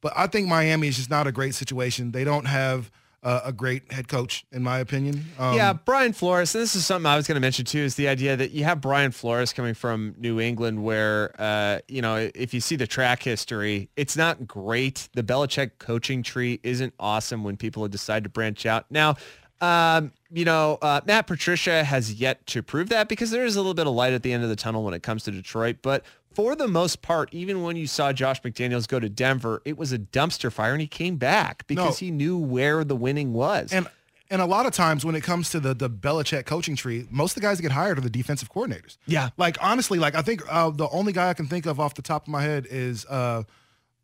[0.00, 2.12] But I think Miami is just not a great situation.
[2.12, 2.90] They don't have
[3.26, 5.24] uh, a great head coach, in my opinion.
[5.36, 6.54] Um, yeah, Brian Flores.
[6.54, 7.80] And this is something I was going to mention too.
[7.80, 12.00] Is the idea that you have Brian Flores coming from New England, where uh, you
[12.00, 15.08] know if you see the track history, it's not great.
[15.14, 18.86] The Belichick coaching tree isn't awesome when people decide to branch out.
[18.90, 19.16] Now,
[19.60, 23.58] um, you know, uh, Matt Patricia has yet to prove that because there is a
[23.58, 25.78] little bit of light at the end of the tunnel when it comes to Detroit.
[25.82, 26.04] But
[26.36, 29.90] for the most part, even when you saw Josh McDaniels go to Denver, it was
[29.92, 32.06] a dumpster fire and he came back because No.
[32.06, 33.72] he knew where the winning was.
[33.72, 33.88] And
[34.28, 37.30] and a lot of times when it comes to the the Belichick coaching tree, most
[37.36, 38.98] of the guys that get hired are the defensive coordinators.
[39.06, 39.30] Yeah.
[39.38, 42.02] Like honestly, like I think uh, the only guy I can think of off the
[42.02, 43.44] top of my head is uh,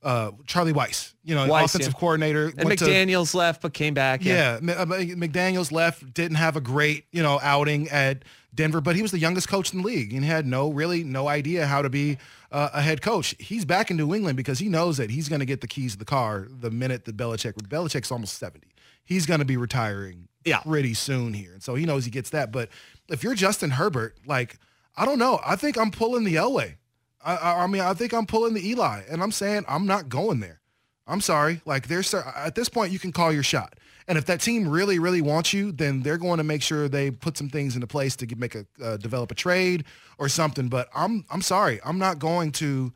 [0.02, 1.12] uh, Charlie Weis.
[1.24, 1.98] You know, Weis, offensive yeah.
[2.00, 2.52] coordinator.
[2.56, 4.24] and went to- McDaniels left but came back.
[4.24, 8.96] yeah, M- uh, McDaniel's left, didn't have a great, you know, outing at Denver, but
[8.96, 11.80] he was the youngest coach in the league and had no really no idea how
[11.82, 12.18] to be
[12.50, 13.34] uh, a head coach.
[13.38, 15.92] He's back in New England because he knows that he's going to get the keys
[15.92, 17.54] to the car the minute that Belichick.
[17.54, 18.68] Belichick's almost seventy.
[19.04, 20.58] He's going to be retiring Yeah.
[20.60, 22.52] pretty soon here, and so he knows he gets that.
[22.52, 22.68] But
[23.08, 24.58] if you're Justin Herbert, like
[24.96, 26.74] I don't know, I think I'm pulling the Elway.
[27.24, 30.08] I, I, I mean, I think I'm pulling the Eli, and I'm saying I'm not
[30.08, 30.60] going there.
[31.06, 31.60] I'm sorry.
[31.64, 33.74] Like there's at this point you can call your shot.
[34.08, 37.10] And if that team really, really wants you, then they're going to make sure they
[37.10, 39.84] put some things into place to make a uh, develop a trade
[40.18, 40.68] or something.
[40.68, 42.92] But I'm I'm sorry, I'm not going to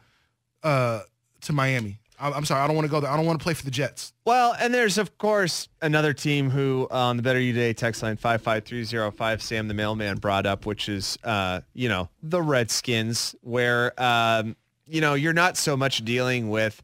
[0.62, 1.00] uh,
[1.42, 1.98] to Miami.
[2.18, 3.10] I'm, sorry, I don't want to go there.
[3.10, 4.12] I don't want to play for the Jets.
[4.24, 8.16] Well, and there's of course another team who on the Better You Today text line
[8.16, 12.08] five five three zero five Sam the mailman brought up, which is uh, you know
[12.22, 16.82] the Redskins, where um, you know you're not so much dealing with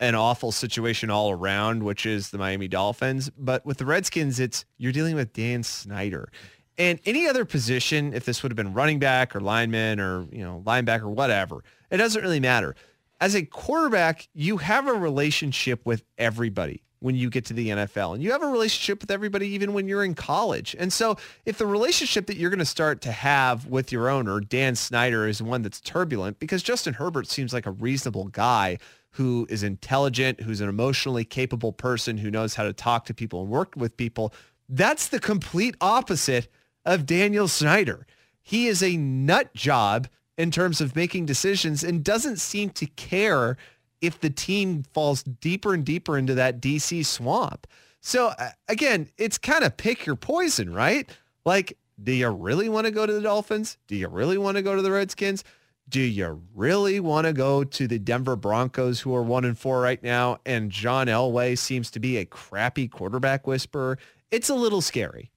[0.00, 4.64] an awful situation all around, which is the Miami Dolphins, but with the Redskins, it's
[4.76, 6.30] you're dealing with Dan Snyder.
[6.78, 10.44] And any other position, if this would have been running back or lineman or you
[10.44, 12.76] know linebacker, whatever, it doesn't really matter
[13.20, 18.14] as a quarterback, you have a relationship with everybody when you get to the NFL
[18.14, 20.74] and you have a relationship with everybody even when you're in college.
[20.78, 24.40] And so if the relationship that you're going to start to have with your owner,
[24.40, 28.78] Dan Snyder, is one that's turbulent because Justin Herbert seems like a reasonable guy
[29.10, 33.40] who is intelligent, who's an emotionally capable person, who knows how to talk to people
[33.40, 34.32] and work with people.
[34.68, 36.48] That's the complete opposite
[36.84, 38.06] of Daniel Snyder.
[38.42, 43.56] He is a nut job in terms of making decisions and doesn't seem to care
[44.00, 47.66] if the team falls deeper and deeper into that DC swamp.
[48.00, 51.08] So uh, again, it's kind of pick your poison, right?
[51.44, 53.78] Like, do you really want to go to the Dolphins?
[53.86, 55.44] Do you really want to go to the Redskins?
[55.88, 59.80] Do you really want to go to the Denver Broncos who are one and four
[59.80, 60.38] right now?
[60.44, 63.96] And John Elway seems to be a crappy quarterback whisperer.
[64.30, 65.30] It's a little scary.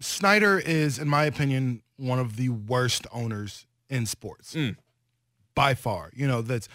[0.00, 4.56] Snyder is, in my opinion, one of the worst owners in sports
[5.54, 6.10] by far.
[6.14, 6.68] You know, that's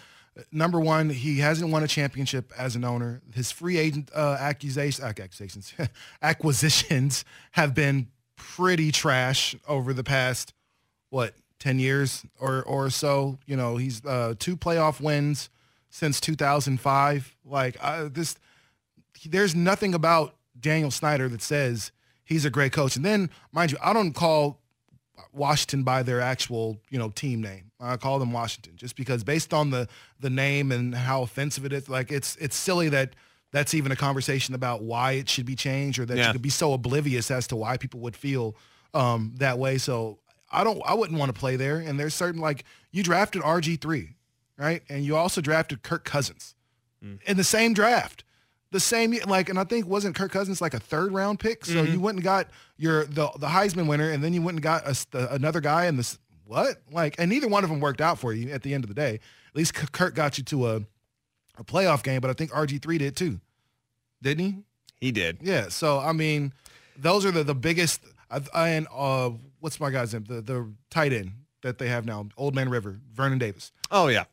[0.52, 1.10] number one.
[1.10, 3.20] He hasn't won a championship as an owner.
[3.34, 5.72] His free agent uh, accusations, accusations,
[6.22, 10.54] acquisitions have been pretty trash over the past
[11.10, 13.38] what ten years or or so.
[13.46, 15.50] You know, he's uh, two playoff wins
[15.90, 17.36] since 2005.
[17.44, 18.36] Like I, this,
[19.24, 21.92] there's nothing about Daniel Snyder that says
[22.24, 22.96] he's a great coach.
[22.96, 24.60] And then, mind you, I don't call
[25.32, 27.70] Washington by their actual, you know, team name.
[27.80, 29.88] I call them Washington just because based on the
[30.20, 33.14] the name and how offensive it is, like it's it's silly that
[33.50, 36.26] that's even a conversation about why it should be changed or that Yeah.
[36.26, 38.54] you could be so oblivious as to why people would feel
[38.94, 39.78] um, that way.
[39.78, 40.18] So
[40.50, 41.78] I don't I wouldn't want to play there.
[41.78, 44.14] And there's certain like you drafted RG3,
[44.58, 44.82] right?
[44.88, 46.54] And you also drafted Kirk Cousins
[47.26, 48.24] in the same draft.
[48.70, 51.64] The same like, and I think wasn't Kirk Cousins like a third round pick?
[51.64, 54.62] So you went and got your the the Heisman winner, and then you went and
[54.62, 58.00] got a, the, another guy, and this what like, and neither one of them worked
[58.02, 59.14] out for you at the end of the day.
[59.14, 60.76] At least K- Kirk got you to a
[61.56, 63.40] a playoff game, but I think RG three did too,
[64.22, 64.56] didn't he?
[65.00, 65.38] He did.
[65.40, 65.68] Yeah.
[65.70, 66.52] So I mean,
[66.96, 68.02] those are the the biggest.
[68.30, 70.24] I, I- and uh, what's my guy's name?
[70.28, 74.24] The the tight end that they have now, Old Man River, Vernon Davis Oh yeah.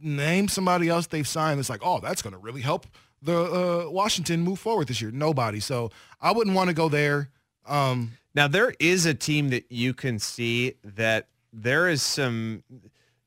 [0.00, 2.86] name somebody else they've signed that's like, oh, that's going to really help
[3.22, 5.10] the uh, Washington move forward this year.
[5.10, 5.60] Nobody.
[5.60, 7.30] So I wouldn't want to go there.
[7.66, 12.62] Um, Now there is a team that you can see that there is some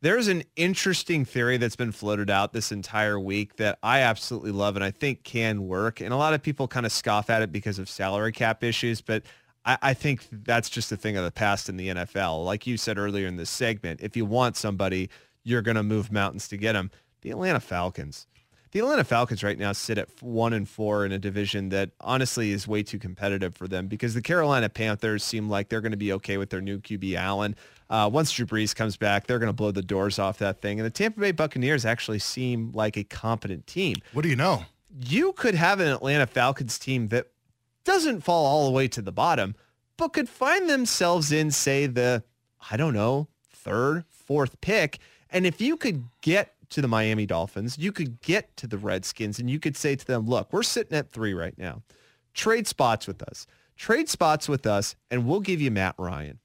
[0.01, 4.75] there's an interesting theory that's been floated out this entire week that I absolutely love
[4.75, 6.01] and I think can work.
[6.01, 8.99] And a lot of people kind of scoff at it because of salary cap issues,
[8.99, 9.23] but
[9.63, 12.43] I, I think that's just a thing of the past in the NFL.
[12.43, 15.09] Like you said earlier in this segment, if you want somebody,
[15.45, 16.91] you're going to move mountains to get them.
[17.21, 18.27] The Atlanta Falcons.
[18.73, 22.49] The Atlanta Falcons right now sit at one and four in a division that honestly
[22.49, 25.97] is way too competitive for them because the Carolina Panthers seem like they're going to
[25.97, 27.55] be okay with their new QB Allen.
[27.87, 30.79] Uh, once Drew Brees comes back, they're going to blow the doors off that thing.
[30.79, 33.97] And the Tampa Bay Buccaneers actually seem like a competent team.
[34.11, 34.65] What do you know?
[34.99, 37.27] You could have an Atlanta Falcons team that
[37.83, 39.53] doesn't fall all the way to the bottom,
[39.97, 42.23] but could find themselves in, say, the,
[42.71, 44.97] I don't know, third, fourth pick.
[45.29, 49.39] And if you could get to the Miami Dolphins, you could get to the Redskins
[49.39, 51.81] and you could say to them, look, we're sitting at three right now.
[52.33, 53.47] Trade spots with us.
[53.77, 56.39] Trade spots with us and we'll give you Matt Ryan.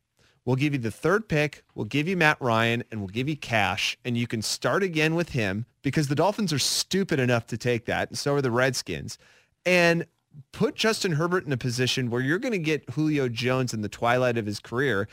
[0.44, 1.62] We'll give you the third pick.
[1.74, 5.14] We'll give you Matt Ryan and we'll give you cash and you can start again
[5.14, 8.50] with him because the Dolphins are stupid enough to take that and so are the
[8.50, 9.18] Redskins.
[9.66, 10.06] And
[10.52, 13.88] put Justin Herbert in a position where you're going to get Julio Jones in the
[13.88, 15.08] twilight of his career.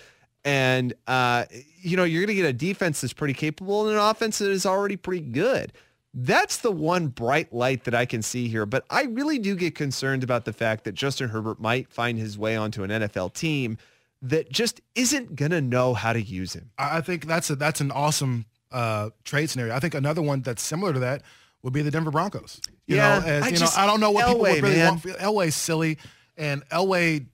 [0.45, 1.45] And, uh,
[1.81, 4.51] you know, you're going to get a defense that's pretty capable and an offense that
[4.51, 5.73] is already pretty good.
[6.13, 8.65] That's the one bright light that I can see here.
[8.65, 12.37] But I really do get concerned about the fact that Justin Herbert might find his
[12.37, 13.77] way onto an NFL team
[14.21, 16.69] that just isn't going to know how to use him.
[16.77, 19.75] I think that's a that's an awesome uh, trade scenario.
[19.75, 21.21] I think another one that's similar to that
[21.63, 22.61] would be the Denver Broncos.
[22.87, 24.63] You Yeah, know, as, I you just- know, I don't know what people Elway, would
[24.63, 24.91] really man.
[24.93, 25.03] want.
[25.19, 25.97] Elway's silly,
[26.37, 27.25] and Elway,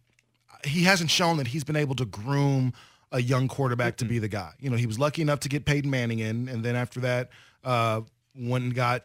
[0.65, 2.74] he hasn't shown that he's been able to groom
[3.12, 4.54] a young quarterback to be the guy.
[4.60, 7.30] You know, he was lucky enough to get Peyton Manning in, and then after that,
[7.63, 8.02] uh,
[8.36, 9.04] and got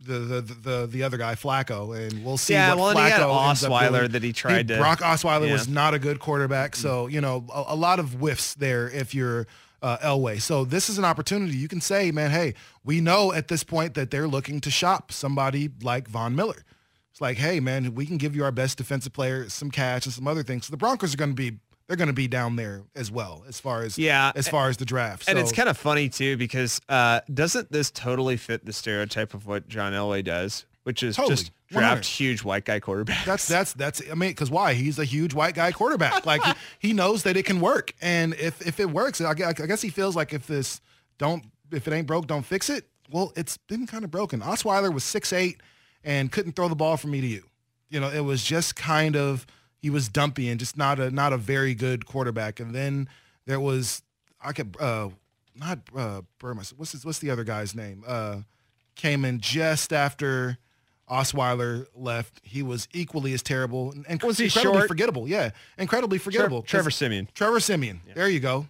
[0.00, 2.52] the the the the other guy Flacco, and we'll see.
[2.52, 5.52] Yeah, what well, and he had Flacco Osweiler that he tried to- Brock Osweiler Yeah.
[5.54, 9.14] was not a good quarterback, so you know a, a lot of whiffs there if
[9.14, 9.46] you're
[9.82, 10.40] uh, Elway.
[10.40, 11.56] So this is an opportunity.
[11.56, 15.12] You can say, man, hey, we know at this point that they're looking to shop
[15.12, 16.62] somebody like Von Miller.
[17.10, 20.12] It's like, hey, man, we can give you our best defensive player some cash and
[20.14, 20.66] some other things.
[20.66, 21.58] So the Broncos are going to be
[21.88, 24.76] they're going to be down there as well as far as Yeah, as far as
[24.76, 25.28] the draft.
[25.28, 29.34] And So- it's kind of funny too because uh, doesn't this totally fit the stereotype
[29.34, 31.34] of what John Elway does, which is Totally.
[31.36, 32.04] just draft 100.
[32.06, 33.24] huge white guy quarterbacks?
[33.24, 36.52] That's that's that's I mean because why he's a huge white guy quarterback like he,
[36.88, 39.82] he knows that it can work and if if it works I, gu- I guess
[39.82, 40.80] he feels like if this
[41.18, 44.92] don't if it ain't broke don't fix it well it's been kind of broken Osweiler
[44.94, 45.60] was six eight
[46.04, 47.42] and couldn't throw the ball from me to you
[47.90, 49.44] you know it was just kind of
[49.82, 53.08] he was dumpy and just not a not a very good quarterback and then
[53.46, 54.02] there was
[54.40, 55.10] I could uh
[55.54, 58.38] not uh Burma what's his, what's the other guy's name uh
[58.94, 60.58] came in just after
[61.08, 62.40] Osweiler left.
[62.42, 64.88] He was equally as terrible and, Was incredibly short?
[64.88, 65.28] forgettable.
[65.28, 66.62] Yeah, incredibly forgettable.
[66.62, 67.28] Trevor 'Cause- Simeon.
[67.32, 68.00] Trevor Siemian.
[68.14, 68.66] There you go.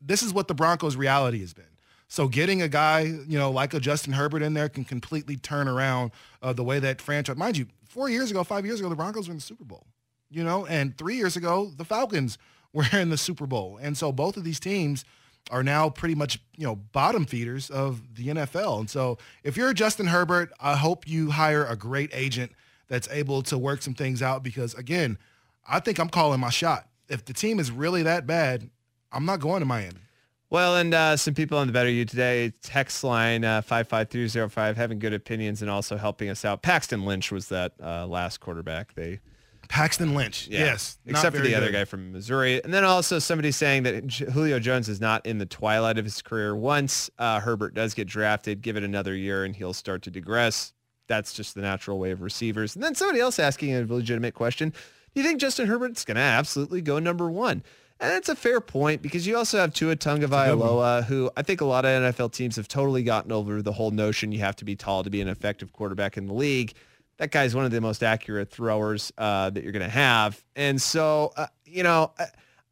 [0.00, 1.64] This is what the Broncos' reality has been.
[2.08, 5.68] So getting a guy, you know, like a Justin Herbert in there can completely turn
[5.68, 7.36] around uh, the way that franchise.
[7.36, 9.86] Mind you, four years ago, five years ago, the Broncos were in the Super Bowl.
[10.30, 12.38] You know, and three years ago, the Falcons
[12.72, 13.78] were in the Super Bowl.
[13.80, 15.04] And so both of these teams
[15.50, 18.80] are now pretty much, you know, bottom feeders of the NFL.
[18.80, 22.52] And so if you're Justin Herbert, I hope you hire a great agent
[22.88, 25.18] that's able to work some things out because again,
[25.66, 26.88] I think I'm calling my shot.
[27.08, 28.68] If the team is really that bad,
[29.12, 30.00] I'm not going to Miami.
[30.48, 35.00] Well, and uh, some people on the Better You Today text line uh, 55305 having
[35.00, 36.62] good opinions and also helping us out.
[36.62, 38.94] Paxton Lynch was that uh, last quarterback.
[38.94, 39.18] They
[39.68, 40.48] Paxton Lynch.
[40.48, 40.60] Yeah.
[40.60, 40.98] Yes.
[41.06, 42.62] Except for the other guy from Missouri.
[42.62, 46.22] And then also somebody saying that Julio Jones is not in the twilight of his
[46.22, 46.54] career.
[46.54, 50.72] Once uh, Herbert does get drafted, give it another year and he'll start to digress.
[51.08, 52.74] That's just the natural way of receivers.
[52.74, 54.70] And then somebody else asking a legitimate question.
[54.70, 57.62] Do you think Justin Herbert's going to absolutely go number one?
[57.98, 61.64] And that's a fair point because you also have Tua Tagovailoa, who I think a
[61.64, 64.76] lot of NFL teams have totally gotten over the whole notion you have to be
[64.76, 66.74] tall to be an effective quarterback in the league
[67.18, 70.42] that guy's one of the most accurate throwers uh, that you're going to have.
[70.54, 72.12] And so, uh, you know,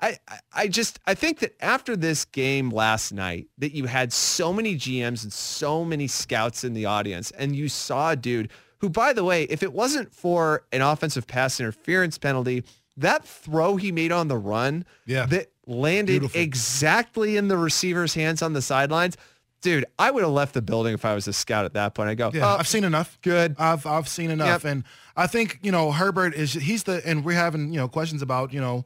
[0.01, 4.13] I, I, I just, I think that after this game last night, that you had
[4.13, 8.51] so many GMs and so many scouts in the audience, and you saw a dude
[8.79, 12.65] who, by the way, if it wasn't for an offensive pass interference penalty,
[12.99, 15.27] that throw he made on the run Yeah.
[15.27, 16.41] that landed Beautiful.
[16.41, 19.17] exactly in the receiver's hands on the sidelines.
[19.65, 22.11] Dude, I would have left the building if I was a scout at that point.
[22.11, 23.19] I go, Yeah, oh, I've seen enough.
[23.23, 23.57] good.
[23.59, 24.71] I've I've seen enough, Yep.
[24.71, 24.85] and
[25.17, 28.53] I think you know Herbert is he's the and we're having you know questions about
[28.53, 28.85] you know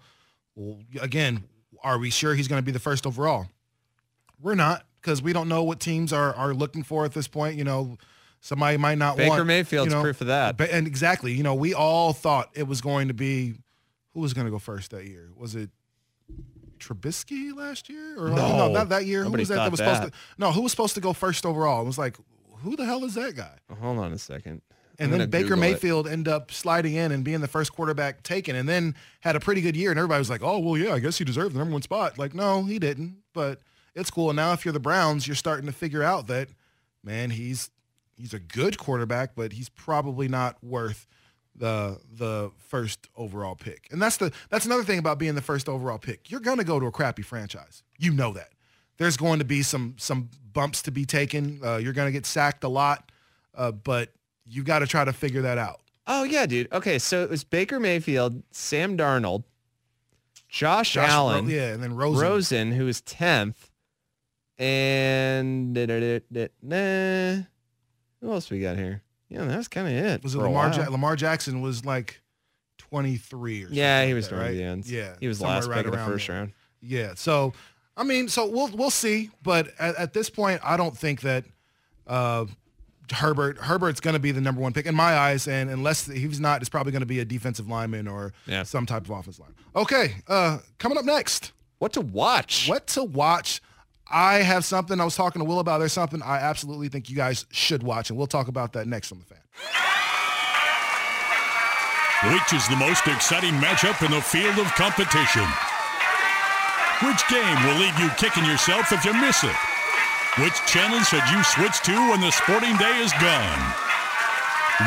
[1.01, 1.43] again
[1.83, 3.49] are we sure he's going to be the first overall?
[4.41, 7.57] We're not because we don't know what teams are are looking for at this point.
[7.57, 7.99] You know,
[8.41, 10.61] somebody might not Baker want Mayfield's you know, proof of that.
[10.61, 13.55] And exactly, you know, we all thought it was going to be
[14.13, 15.31] who was going to go first that year.
[15.37, 15.71] Was it
[16.79, 18.69] Trubisky last year or No.
[18.73, 19.25] not that year?
[19.25, 19.95] Nobody who was that, that was that.
[19.97, 20.19] supposed to?
[20.39, 21.83] No, who was supposed to go first overall?
[21.83, 22.17] It was like,
[22.63, 23.57] who the hell is that guy?
[23.81, 24.63] Hold on a second.
[25.01, 25.71] And I'm then Baker Google it.
[25.71, 29.41] Mayfield ended up sliding in and being the first quarterback taken, and then had a
[29.41, 29.91] pretty good year.
[29.91, 32.19] And everybody was like, "Oh, well, yeah, I guess he deserved the number one spot."
[32.19, 33.19] Like, no, he didn't.
[33.33, 33.61] But
[33.95, 34.31] it's cool.
[34.31, 36.49] And now, if you're the Browns, you're starting to figure out that,
[37.05, 37.71] man, he's
[38.17, 41.07] he's a good quarterback, but he's probably not worth
[41.59, 43.89] the the first overall pick.
[43.91, 46.31] And that's the that's another thing about being the first overall pick.
[46.31, 47.83] You're gonna go to a crappy franchise.
[47.99, 48.51] You know that.
[48.97, 51.61] There's going to be some some bumps to be taken.
[51.65, 53.11] Uh, you're gonna get sacked a lot,
[53.55, 54.11] uh, but
[54.45, 55.81] you got to try to figure that out.
[56.07, 56.73] Oh yeah, dude.
[56.73, 59.45] Okay, so it was Baker Mayfield, Sam Darnold,
[60.49, 62.23] Josh, Josh Allen, Ro- yeah, and then Rosen.
[62.23, 63.71] Rosen, who was tenth,
[64.59, 67.43] and nah.
[68.21, 69.03] who else we got here?
[69.29, 70.23] Yeah, that's kind of it.
[70.23, 70.73] Was it Lamar?
[70.73, 72.21] Ja- Lamar Jackson was like
[72.79, 74.53] 23 or Yeah, he like was that, toward right?
[74.55, 74.87] the end.
[74.87, 76.37] Yeah, he was last right pick of the first there.
[76.37, 76.53] round.
[76.81, 77.13] Yeah.
[77.17, 77.53] So,
[77.97, 81.45] I mean, so we'll we'll see, but at, at this point, I don't think that
[82.07, 82.47] uh,
[83.13, 86.41] Herbert Herbert's going to be the number one pick in my eyes, and unless he's
[86.41, 88.63] not, it's probably going to be a defensive lineman or Yeah.
[88.63, 89.55] some type of offensive line.
[89.77, 92.69] Okay, uh, coming up next, What to watch?
[92.69, 93.61] what to watch.
[94.11, 95.79] I have something I was talking to Will about.
[95.79, 99.13] There's something I absolutely think you guys should watch, and we'll talk about that next
[99.13, 99.39] on the fan.
[102.33, 105.47] Which is the most exciting matchup in the field of competition?
[107.05, 109.55] Which game will leave you kicking yourself if you miss it?
[110.43, 113.63] Which channel should you switch to when the sporting day is gone?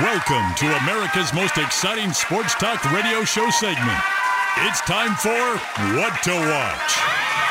[0.02, 4.00] Welcome to America's most exciting sports talk radio show segment.
[4.68, 5.58] It's time for
[5.96, 7.51] What to Watch.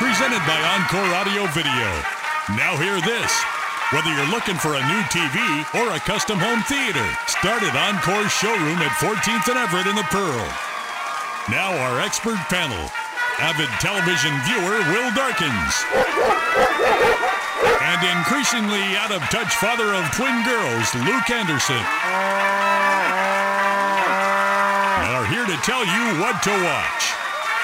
[0.00, 1.88] Presented by Encore Audio Video.
[2.56, 3.32] Now hear this.
[3.92, 5.36] Whether you're looking for a new TV
[5.76, 10.08] or a custom home theater, start at Encore's showroom at 14th and Everett in the
[10.08, 10.48] Pearl.
[11.52, 12.80] Now our expert panel.
[13.44, 15.74] Avid television viewer Will Darkins.
[17.84, 21.84] And increasingly out of touch father of twin girls, Luke Anderson.
[25.12, 27.04] Are here to tell you what to watch.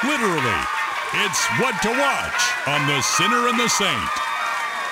[0.05, 0.61] Literally,
[1.15, 4.27] it's what to watch on The Sinner and the Saint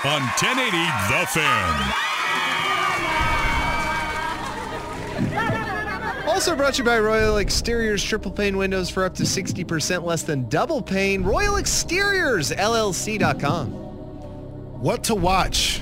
[0.05, 0.71] on 1080
[1.09, 1.95] The Fan.
[6.29, 10.23] Also brought to you by Royal Exteriors triple pane windows for up to 60% less
[10.23, 11.23] than double pane.
[11.23, 13.71] Royal Exteriors, LLC.com.
[14.81, 15.81] What to watch?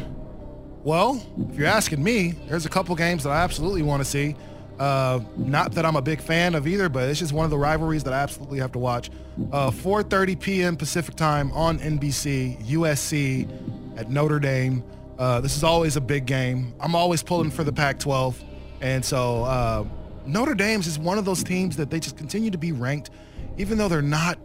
[0.85, 4.37] Well, if you're asking me, there's a couple games that I absolutely want to see.
[4.79, 7.59] Uh, not that I'm a big fan of either, but it's just one of the
[7.59, 9.11] rivalries that I absolutely have to watch.
[9.53, 10.77] Uh, 4:30 p.m.
[10.77, 13.49] Pacific time on NBC, USC
[13.97, 14.83] at Notre Dame.
[15.18, 16.75] Uh, this is always a big game.
[16.81, 18.35] I'm always pulling for the Pac-12,
[18.81, 19.85] and so uh,
[20.27, 23.11] Notre Dame's is one of those teams that they just continue to be ranked,
[23.59, 24.39] even though they're not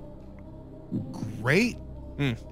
[1.42, 1.78] great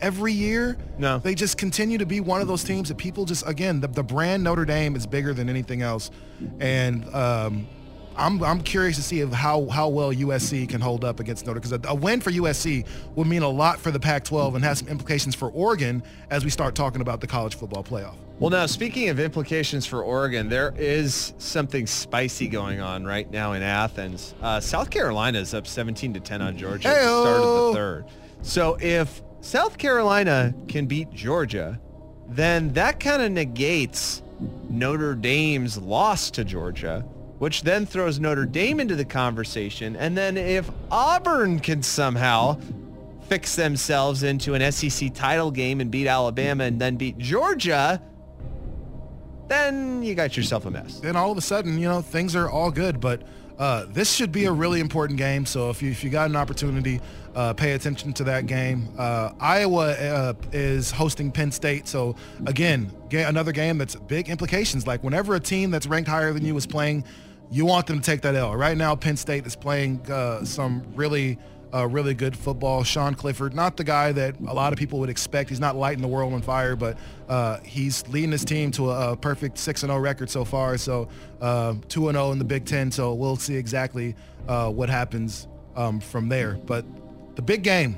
[0.02, 0.78] every year.
[0.98, 1.20] No.
[1.20, 4.04] They just continue to be one of those teams that people just, again, the, the
[4.04, 6.12] brand Notre Dame is bigger than anything else.
[6.60, 7.68] And um,
[8.16, 11.74] I'm, I'm curious to see how, how well USC can hold up against Notre because
[11.74, 12.86] a, a win for USC
[13.16, 16.50] would mean a lot for the Pac-12 and has some implications for Oregon as we
[16.50, 18.16] start talking about the college football playoff.
[18.40, 23.54] Well, now speaking of implications for Oregon, there is something spicy going on right now
[23.54, 24.34] in Athens.
[24.42, 27.74] Uh, South Carolina is up 17 to 10 on Georgia at the start of the
[27.74, 28.06] third.
[28.42, 31.80] So if South Carolina can beat Georgia,
[32.28, 34.24] then that kind of negates
[34.72, 37.02] Notre Dame's loss to Georgia,
[37.38, 39.96] which then throws Notre Dame into the conversation.
[39.98, 42.60] And then if Auburn can somehow
[43.30, 48.02] fix themselves into an SEC title game and beat Alabama and then beat Georgia,
[49.48, 51.00] then you got yourself a mess.
[51.02, 53.00] then all of a sudden, you know, things are all good.
[53.00, 53.22] But
[53.58, 55.46] uh, this should be a really important game.
[55.46, 57.00] So if you, if you got an opportunity,
[57.36, 58.90] uh, pay attention to that game.
[58.98, 61.88] Uh, Iowa uh, is hosting Penn State.
[61.88, 64.88] So again, ga- another game that's big implications.
[64.88, 67.04] Like whenever a team that's ranked higher than you is playing,
[67.52, 68.56] you want them to take that L.
[68.56, 71.38] Right now, Penn State is playing uh, some really
[71.76, 72.84] uh, really good football.
[72.84, 75.50] Sean Clifford, not the guy that a lot of people would expect.
[75.50, 76.98] He's not lighting the world on fire, but
[77.28, 80.78] uh, he's leading his team to a, a perfect 6-0 record so far.
[80.78, 81.10] So
[81.42, 82.92] uh, 2-0 in the Big Ten.
[82.92, 84.16] So we'll see exactly
[84.48, 86.54] uh, what happens um, from there.
[86.54, 86.86] But
[87.36, 87.98] the big game,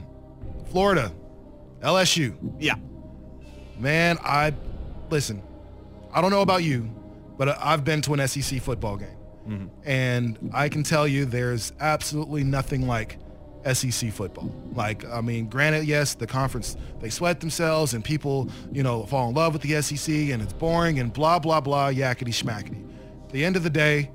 [0.71, 1.11] Florida,
[1.81, 2.35] LSU.
[2.59, 2.75] Yeah.
[3.77, 4.53] Man, I
[5.11, 5.43] listen.
[6.11, 6.89] I don't know about you,
[7.37, 12.43] but I've been to an SEC football game, and I can tell you there's absolutely
[12.43, 13.19] nothing like
[13.73, 14.51] SEC football.
[14.73, 19.29] Like, I mean, granted, yes, the conference they sweat themselves, and people, you know, fall
[19.29, 22.83] in love with the SEC, and it's boring, and blah blah blah, yakety schmackety.
[23.25, 24.09] At the end of the day,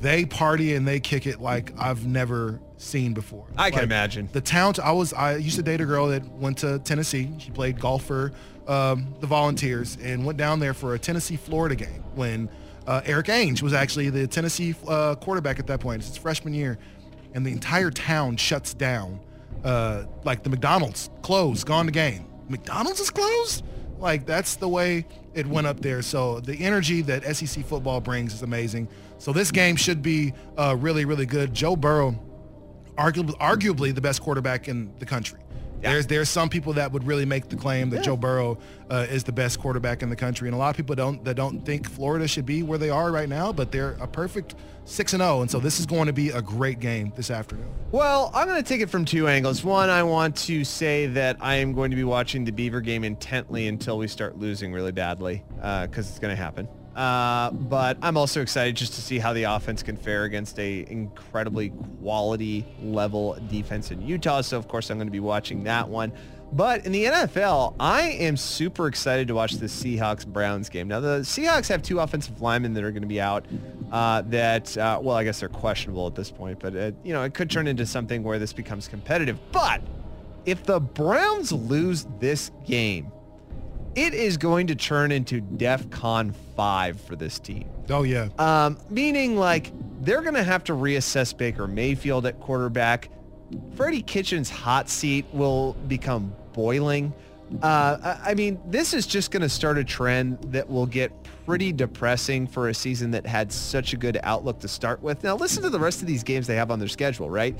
[0.00, 3.46] they party and they kick it like I've never seen before.
[3.56, 4.28] I can Like, imagine.
[4.32, 7.30] the town I was I used to date a girl that went to Tennessee.
[7.38, 8.32] She played golf for
[8.68, 12.50] um, the Volunteers and went down there for a Tennessee Florida game when
[12.86, 16.00] uh, Erik Ainge was actually the Tennessee uh, quarterback at that point.
[16.00, 16.78] It's his freshman year,
[17.36, 19.20] and the entire town shuts down.
[19.62, 22.26] Uh, like the McDonald's closed, gone to game.
[22.48, 23.62] McDonald's is closed.
[23.98, 26.00] Like that's the way it went up there.
[26.00, 28.88] So the energy that SEC football brings is amazing.
[29.18, 31.52] So this game should be uh, really, really good.
[31.52, 32.18] Joe Burrow,
[32.96, 35.40] arguably, arguably the best quarterback in the country.
[35.80, 38.58] There's there's some people that would really make the claim that Joe Burrow
[38.90, 41.34] uh, is the best quarterback in the country, and a lot of people don't that
[41.34, 44.54] don't think Florida should be where they are right now, but they're a perfect
[44.84, 47.68] six and zero, and so this is going to be a great game this afternoon.
[47.92, 49.64] Well, I'm going to take it from two angles.
[49.64, 53.04] One, I want to say that I am going to be watching the Beaver game
[53.04, 56.68] intently until we start losing really badly, because it's going to happen.
[56.96, 60.86] Uh, but I'm also excited just to see how the offense can fare against a
[60.90, 61.70] incredibly
[62.00, 64.40] quality level defense in Utah.
[64.40, 66.12] So of course I'm going to be watching that one.
[66.52, 70.88] But in the NFL, I am super excited to watch the Seahawks Browns game.
[70.88, 73.44] Now the Seahawks have two offensive linemen that are going to be out.
[73.92, 77.22] Uh, that uh, well, I guess they're questionable at this point, but it, you know
[77.24, 79.38] it could turn into something where this becomes competitive.
[79.52, 79.82] But
[80.46, 83.12] if the Browns lose this game,
[83.96, 87.68] it is going to turn into DEF CON 5 for this team.
[87.90, 89.72] Oh yeah, Um, meaning like
[90.02, 93.08] they're going to have to reassess Baker Mayfield at quarterback.
[93.74, 97.12] Freddie Kitchens' hot seat will become boiling.
[97.62, 101.12] Uh, I I mean, this is just going to start a trend that will get
[101.46, 105.22] pretty depressing for a season that had such a good outlook to start with.
[105.22, 107.56] Now, listen to the rest of these games they have on their schedule, right?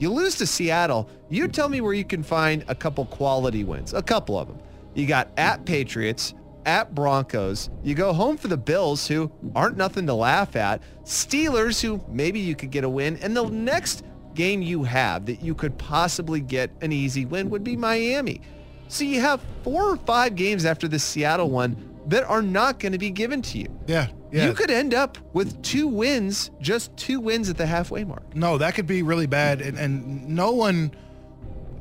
[0.00, 1.08] You lose to Seattle.
[1.30, 4.58] You tell me where you can find a couple quality wins, a couple of them.
[4.98, 6.34] You got at Patriots,
[6.66, 7.70] at Broncos.
[7.84, 10.82] You go home for the Bills, who aren't nothing to laugh at.
[11.04, 13.16] Steelers, who maybe you could get a win.
[13.22, 14.02] And the next
[14.34, 18.40] game you have that you could possibly get an easy win would be Miami.
[18.88, 21.76] So you have four or five games after the Seattle one
[22.08, 23.68] that are not going to be given to you.
[23.86, 24.46] yeah, yeah.
[24.46, 28.34] You could end up with two wins, just two wins at the halfway mark.
[28.34, 30.92] No, that could be really bad, and, and no one,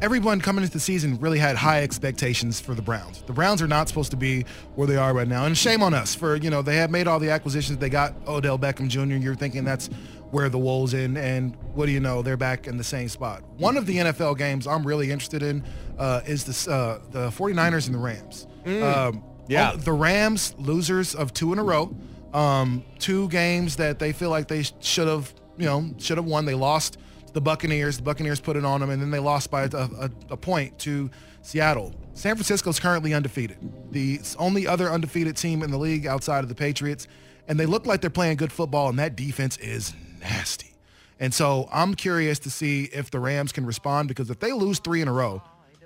[0.02, 3.22] everyone coming into the season really had high expectations for the Browns.
[3.24, 4.46] The Browns are not supposed to be
[4.76, 7.08] where they are right now, and shame on us for you know they have made
[7.08, 7.78] all the acquisitions.
[7.80, 9.16] They got Odell Beckham Jr.
[9.16, 9.88] You're thinking that's
[10.32, 12.22] where the Wolves in, and what do you know?
[12.22, 13.44] They're back in the same spot.
[13.58, 15.64] One of the NFL games I'm really interested in
[15.98, 18.46] uh, is this uh, the 49ers and the Rams.
[18.66, 19.74] Um, Yeah.
[19.78, 21.96] the Rams losers of two in a row.
[22.34, 26.44] Um, two games that they feel like they should have, you know, should have won.
[26.46, 26.98] They lost
[27.38, 27.98] the Buccaneers.
[27.98, 30.80] The Buccaneers put it on them, and then they lost by a, a, a point
[30.80, 31.08] to
[31.44, 31.94] Seattle.
[32.16, 33.60] San Francisco is currently undefeated.
[33.92, 37.08] The only other undefeated team in the league outside of the Patriots,
[37.48, 40.74] and they look like they're playing good football, and that defense is nasty.
[41.20, 44.80] And so I'm curious to see if the Rams can respond because if they lose
[44.80, 45.44] three in a row,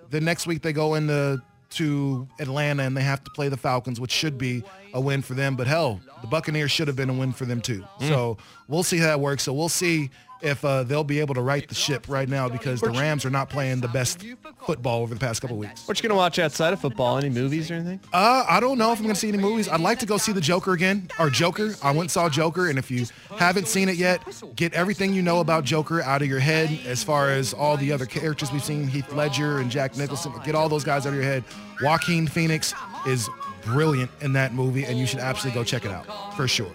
[0.10, 1.42] then next week they go into
[1.72, 5.34] to Atlanta and they have to play the Falcons, which should be a win for
[5.34, 5.56] them.
[5.56, 7.86] But hell, the Buccaneers should have been a win for them too.
[8.00, 8.08] Mm.
[8.08, 8.38] So
[8.68, 9.44] we'll see how that works.
[9.44, 10.10] So we'll see
[10.42, 13.30] if uh, they'll be able to right the ship right now because the Rams are
[13.30, 14.26] not playing the best
[14.66, 15.88] football over the past couple of weeks.
[15.88, 17.18] What you gonna watch outside of football?
[17.18, 18.00] Any movies or anything?
[18.14, 19.68] Uh, I don't know if I'm going to see any movies.
[19.68, 21.76] I'd like to go see the Joker again, or Joker.
[21.84, 23.06] I went and saw Joker, and if you
[23.38, 24.22] haven't seen it yet,
[24.56, 27.92] get everything you know about Joker out of your head as far as all the
[27.92, 30.34] other characters we've seen, Heath Ledger and Jack Nicholson.
[30.44, 31.44] Get all those guys out of your head.
[31.82, 32.74] Joaquin Phoenix
[33.08, 33.30] is
[33.64, 36.72] brilliant in that movie, and you should absolutely go check it out for sure.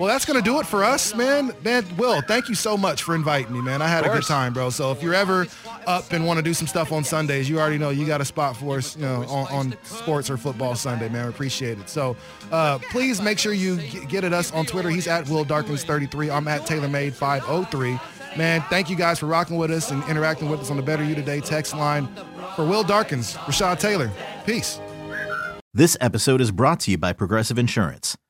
[0.00, 1.52] Well, that's going to do it for us, man.
[1.62, 3.82] Man, Will, thank you so much for inviting me, man.
[3.82, 4.70] I had a good time, bro.
[4.70, 5.46] So if you're ever
[5.86, 8.24] up and want to do some stuff on Sundays, you already know you got a
[8.24, 11.26] spot for us, you know, on, on sports or football Sunday, man.
[11.26, 11.90] We appreciate it.
[11.90, 12.16] So
[12.50, 14.88] uh, please make sure you g- get at us on Twitter.
[14.88, 16.34] He's at Will Darkins33.
[16.34, 18.00] I'm at TaylorMade503.
[18.38, 21.04] Man, thank you guys for rocking with us and interacting with us on the Better
[21.04, 22.08] You Today text line.
[22.56, 24.10] For Will Darkins, Rashad Taylor.
[24.46, 24.80] Peace.
[25.74, 28.16] This episode is brought to you by Progressive Insurance.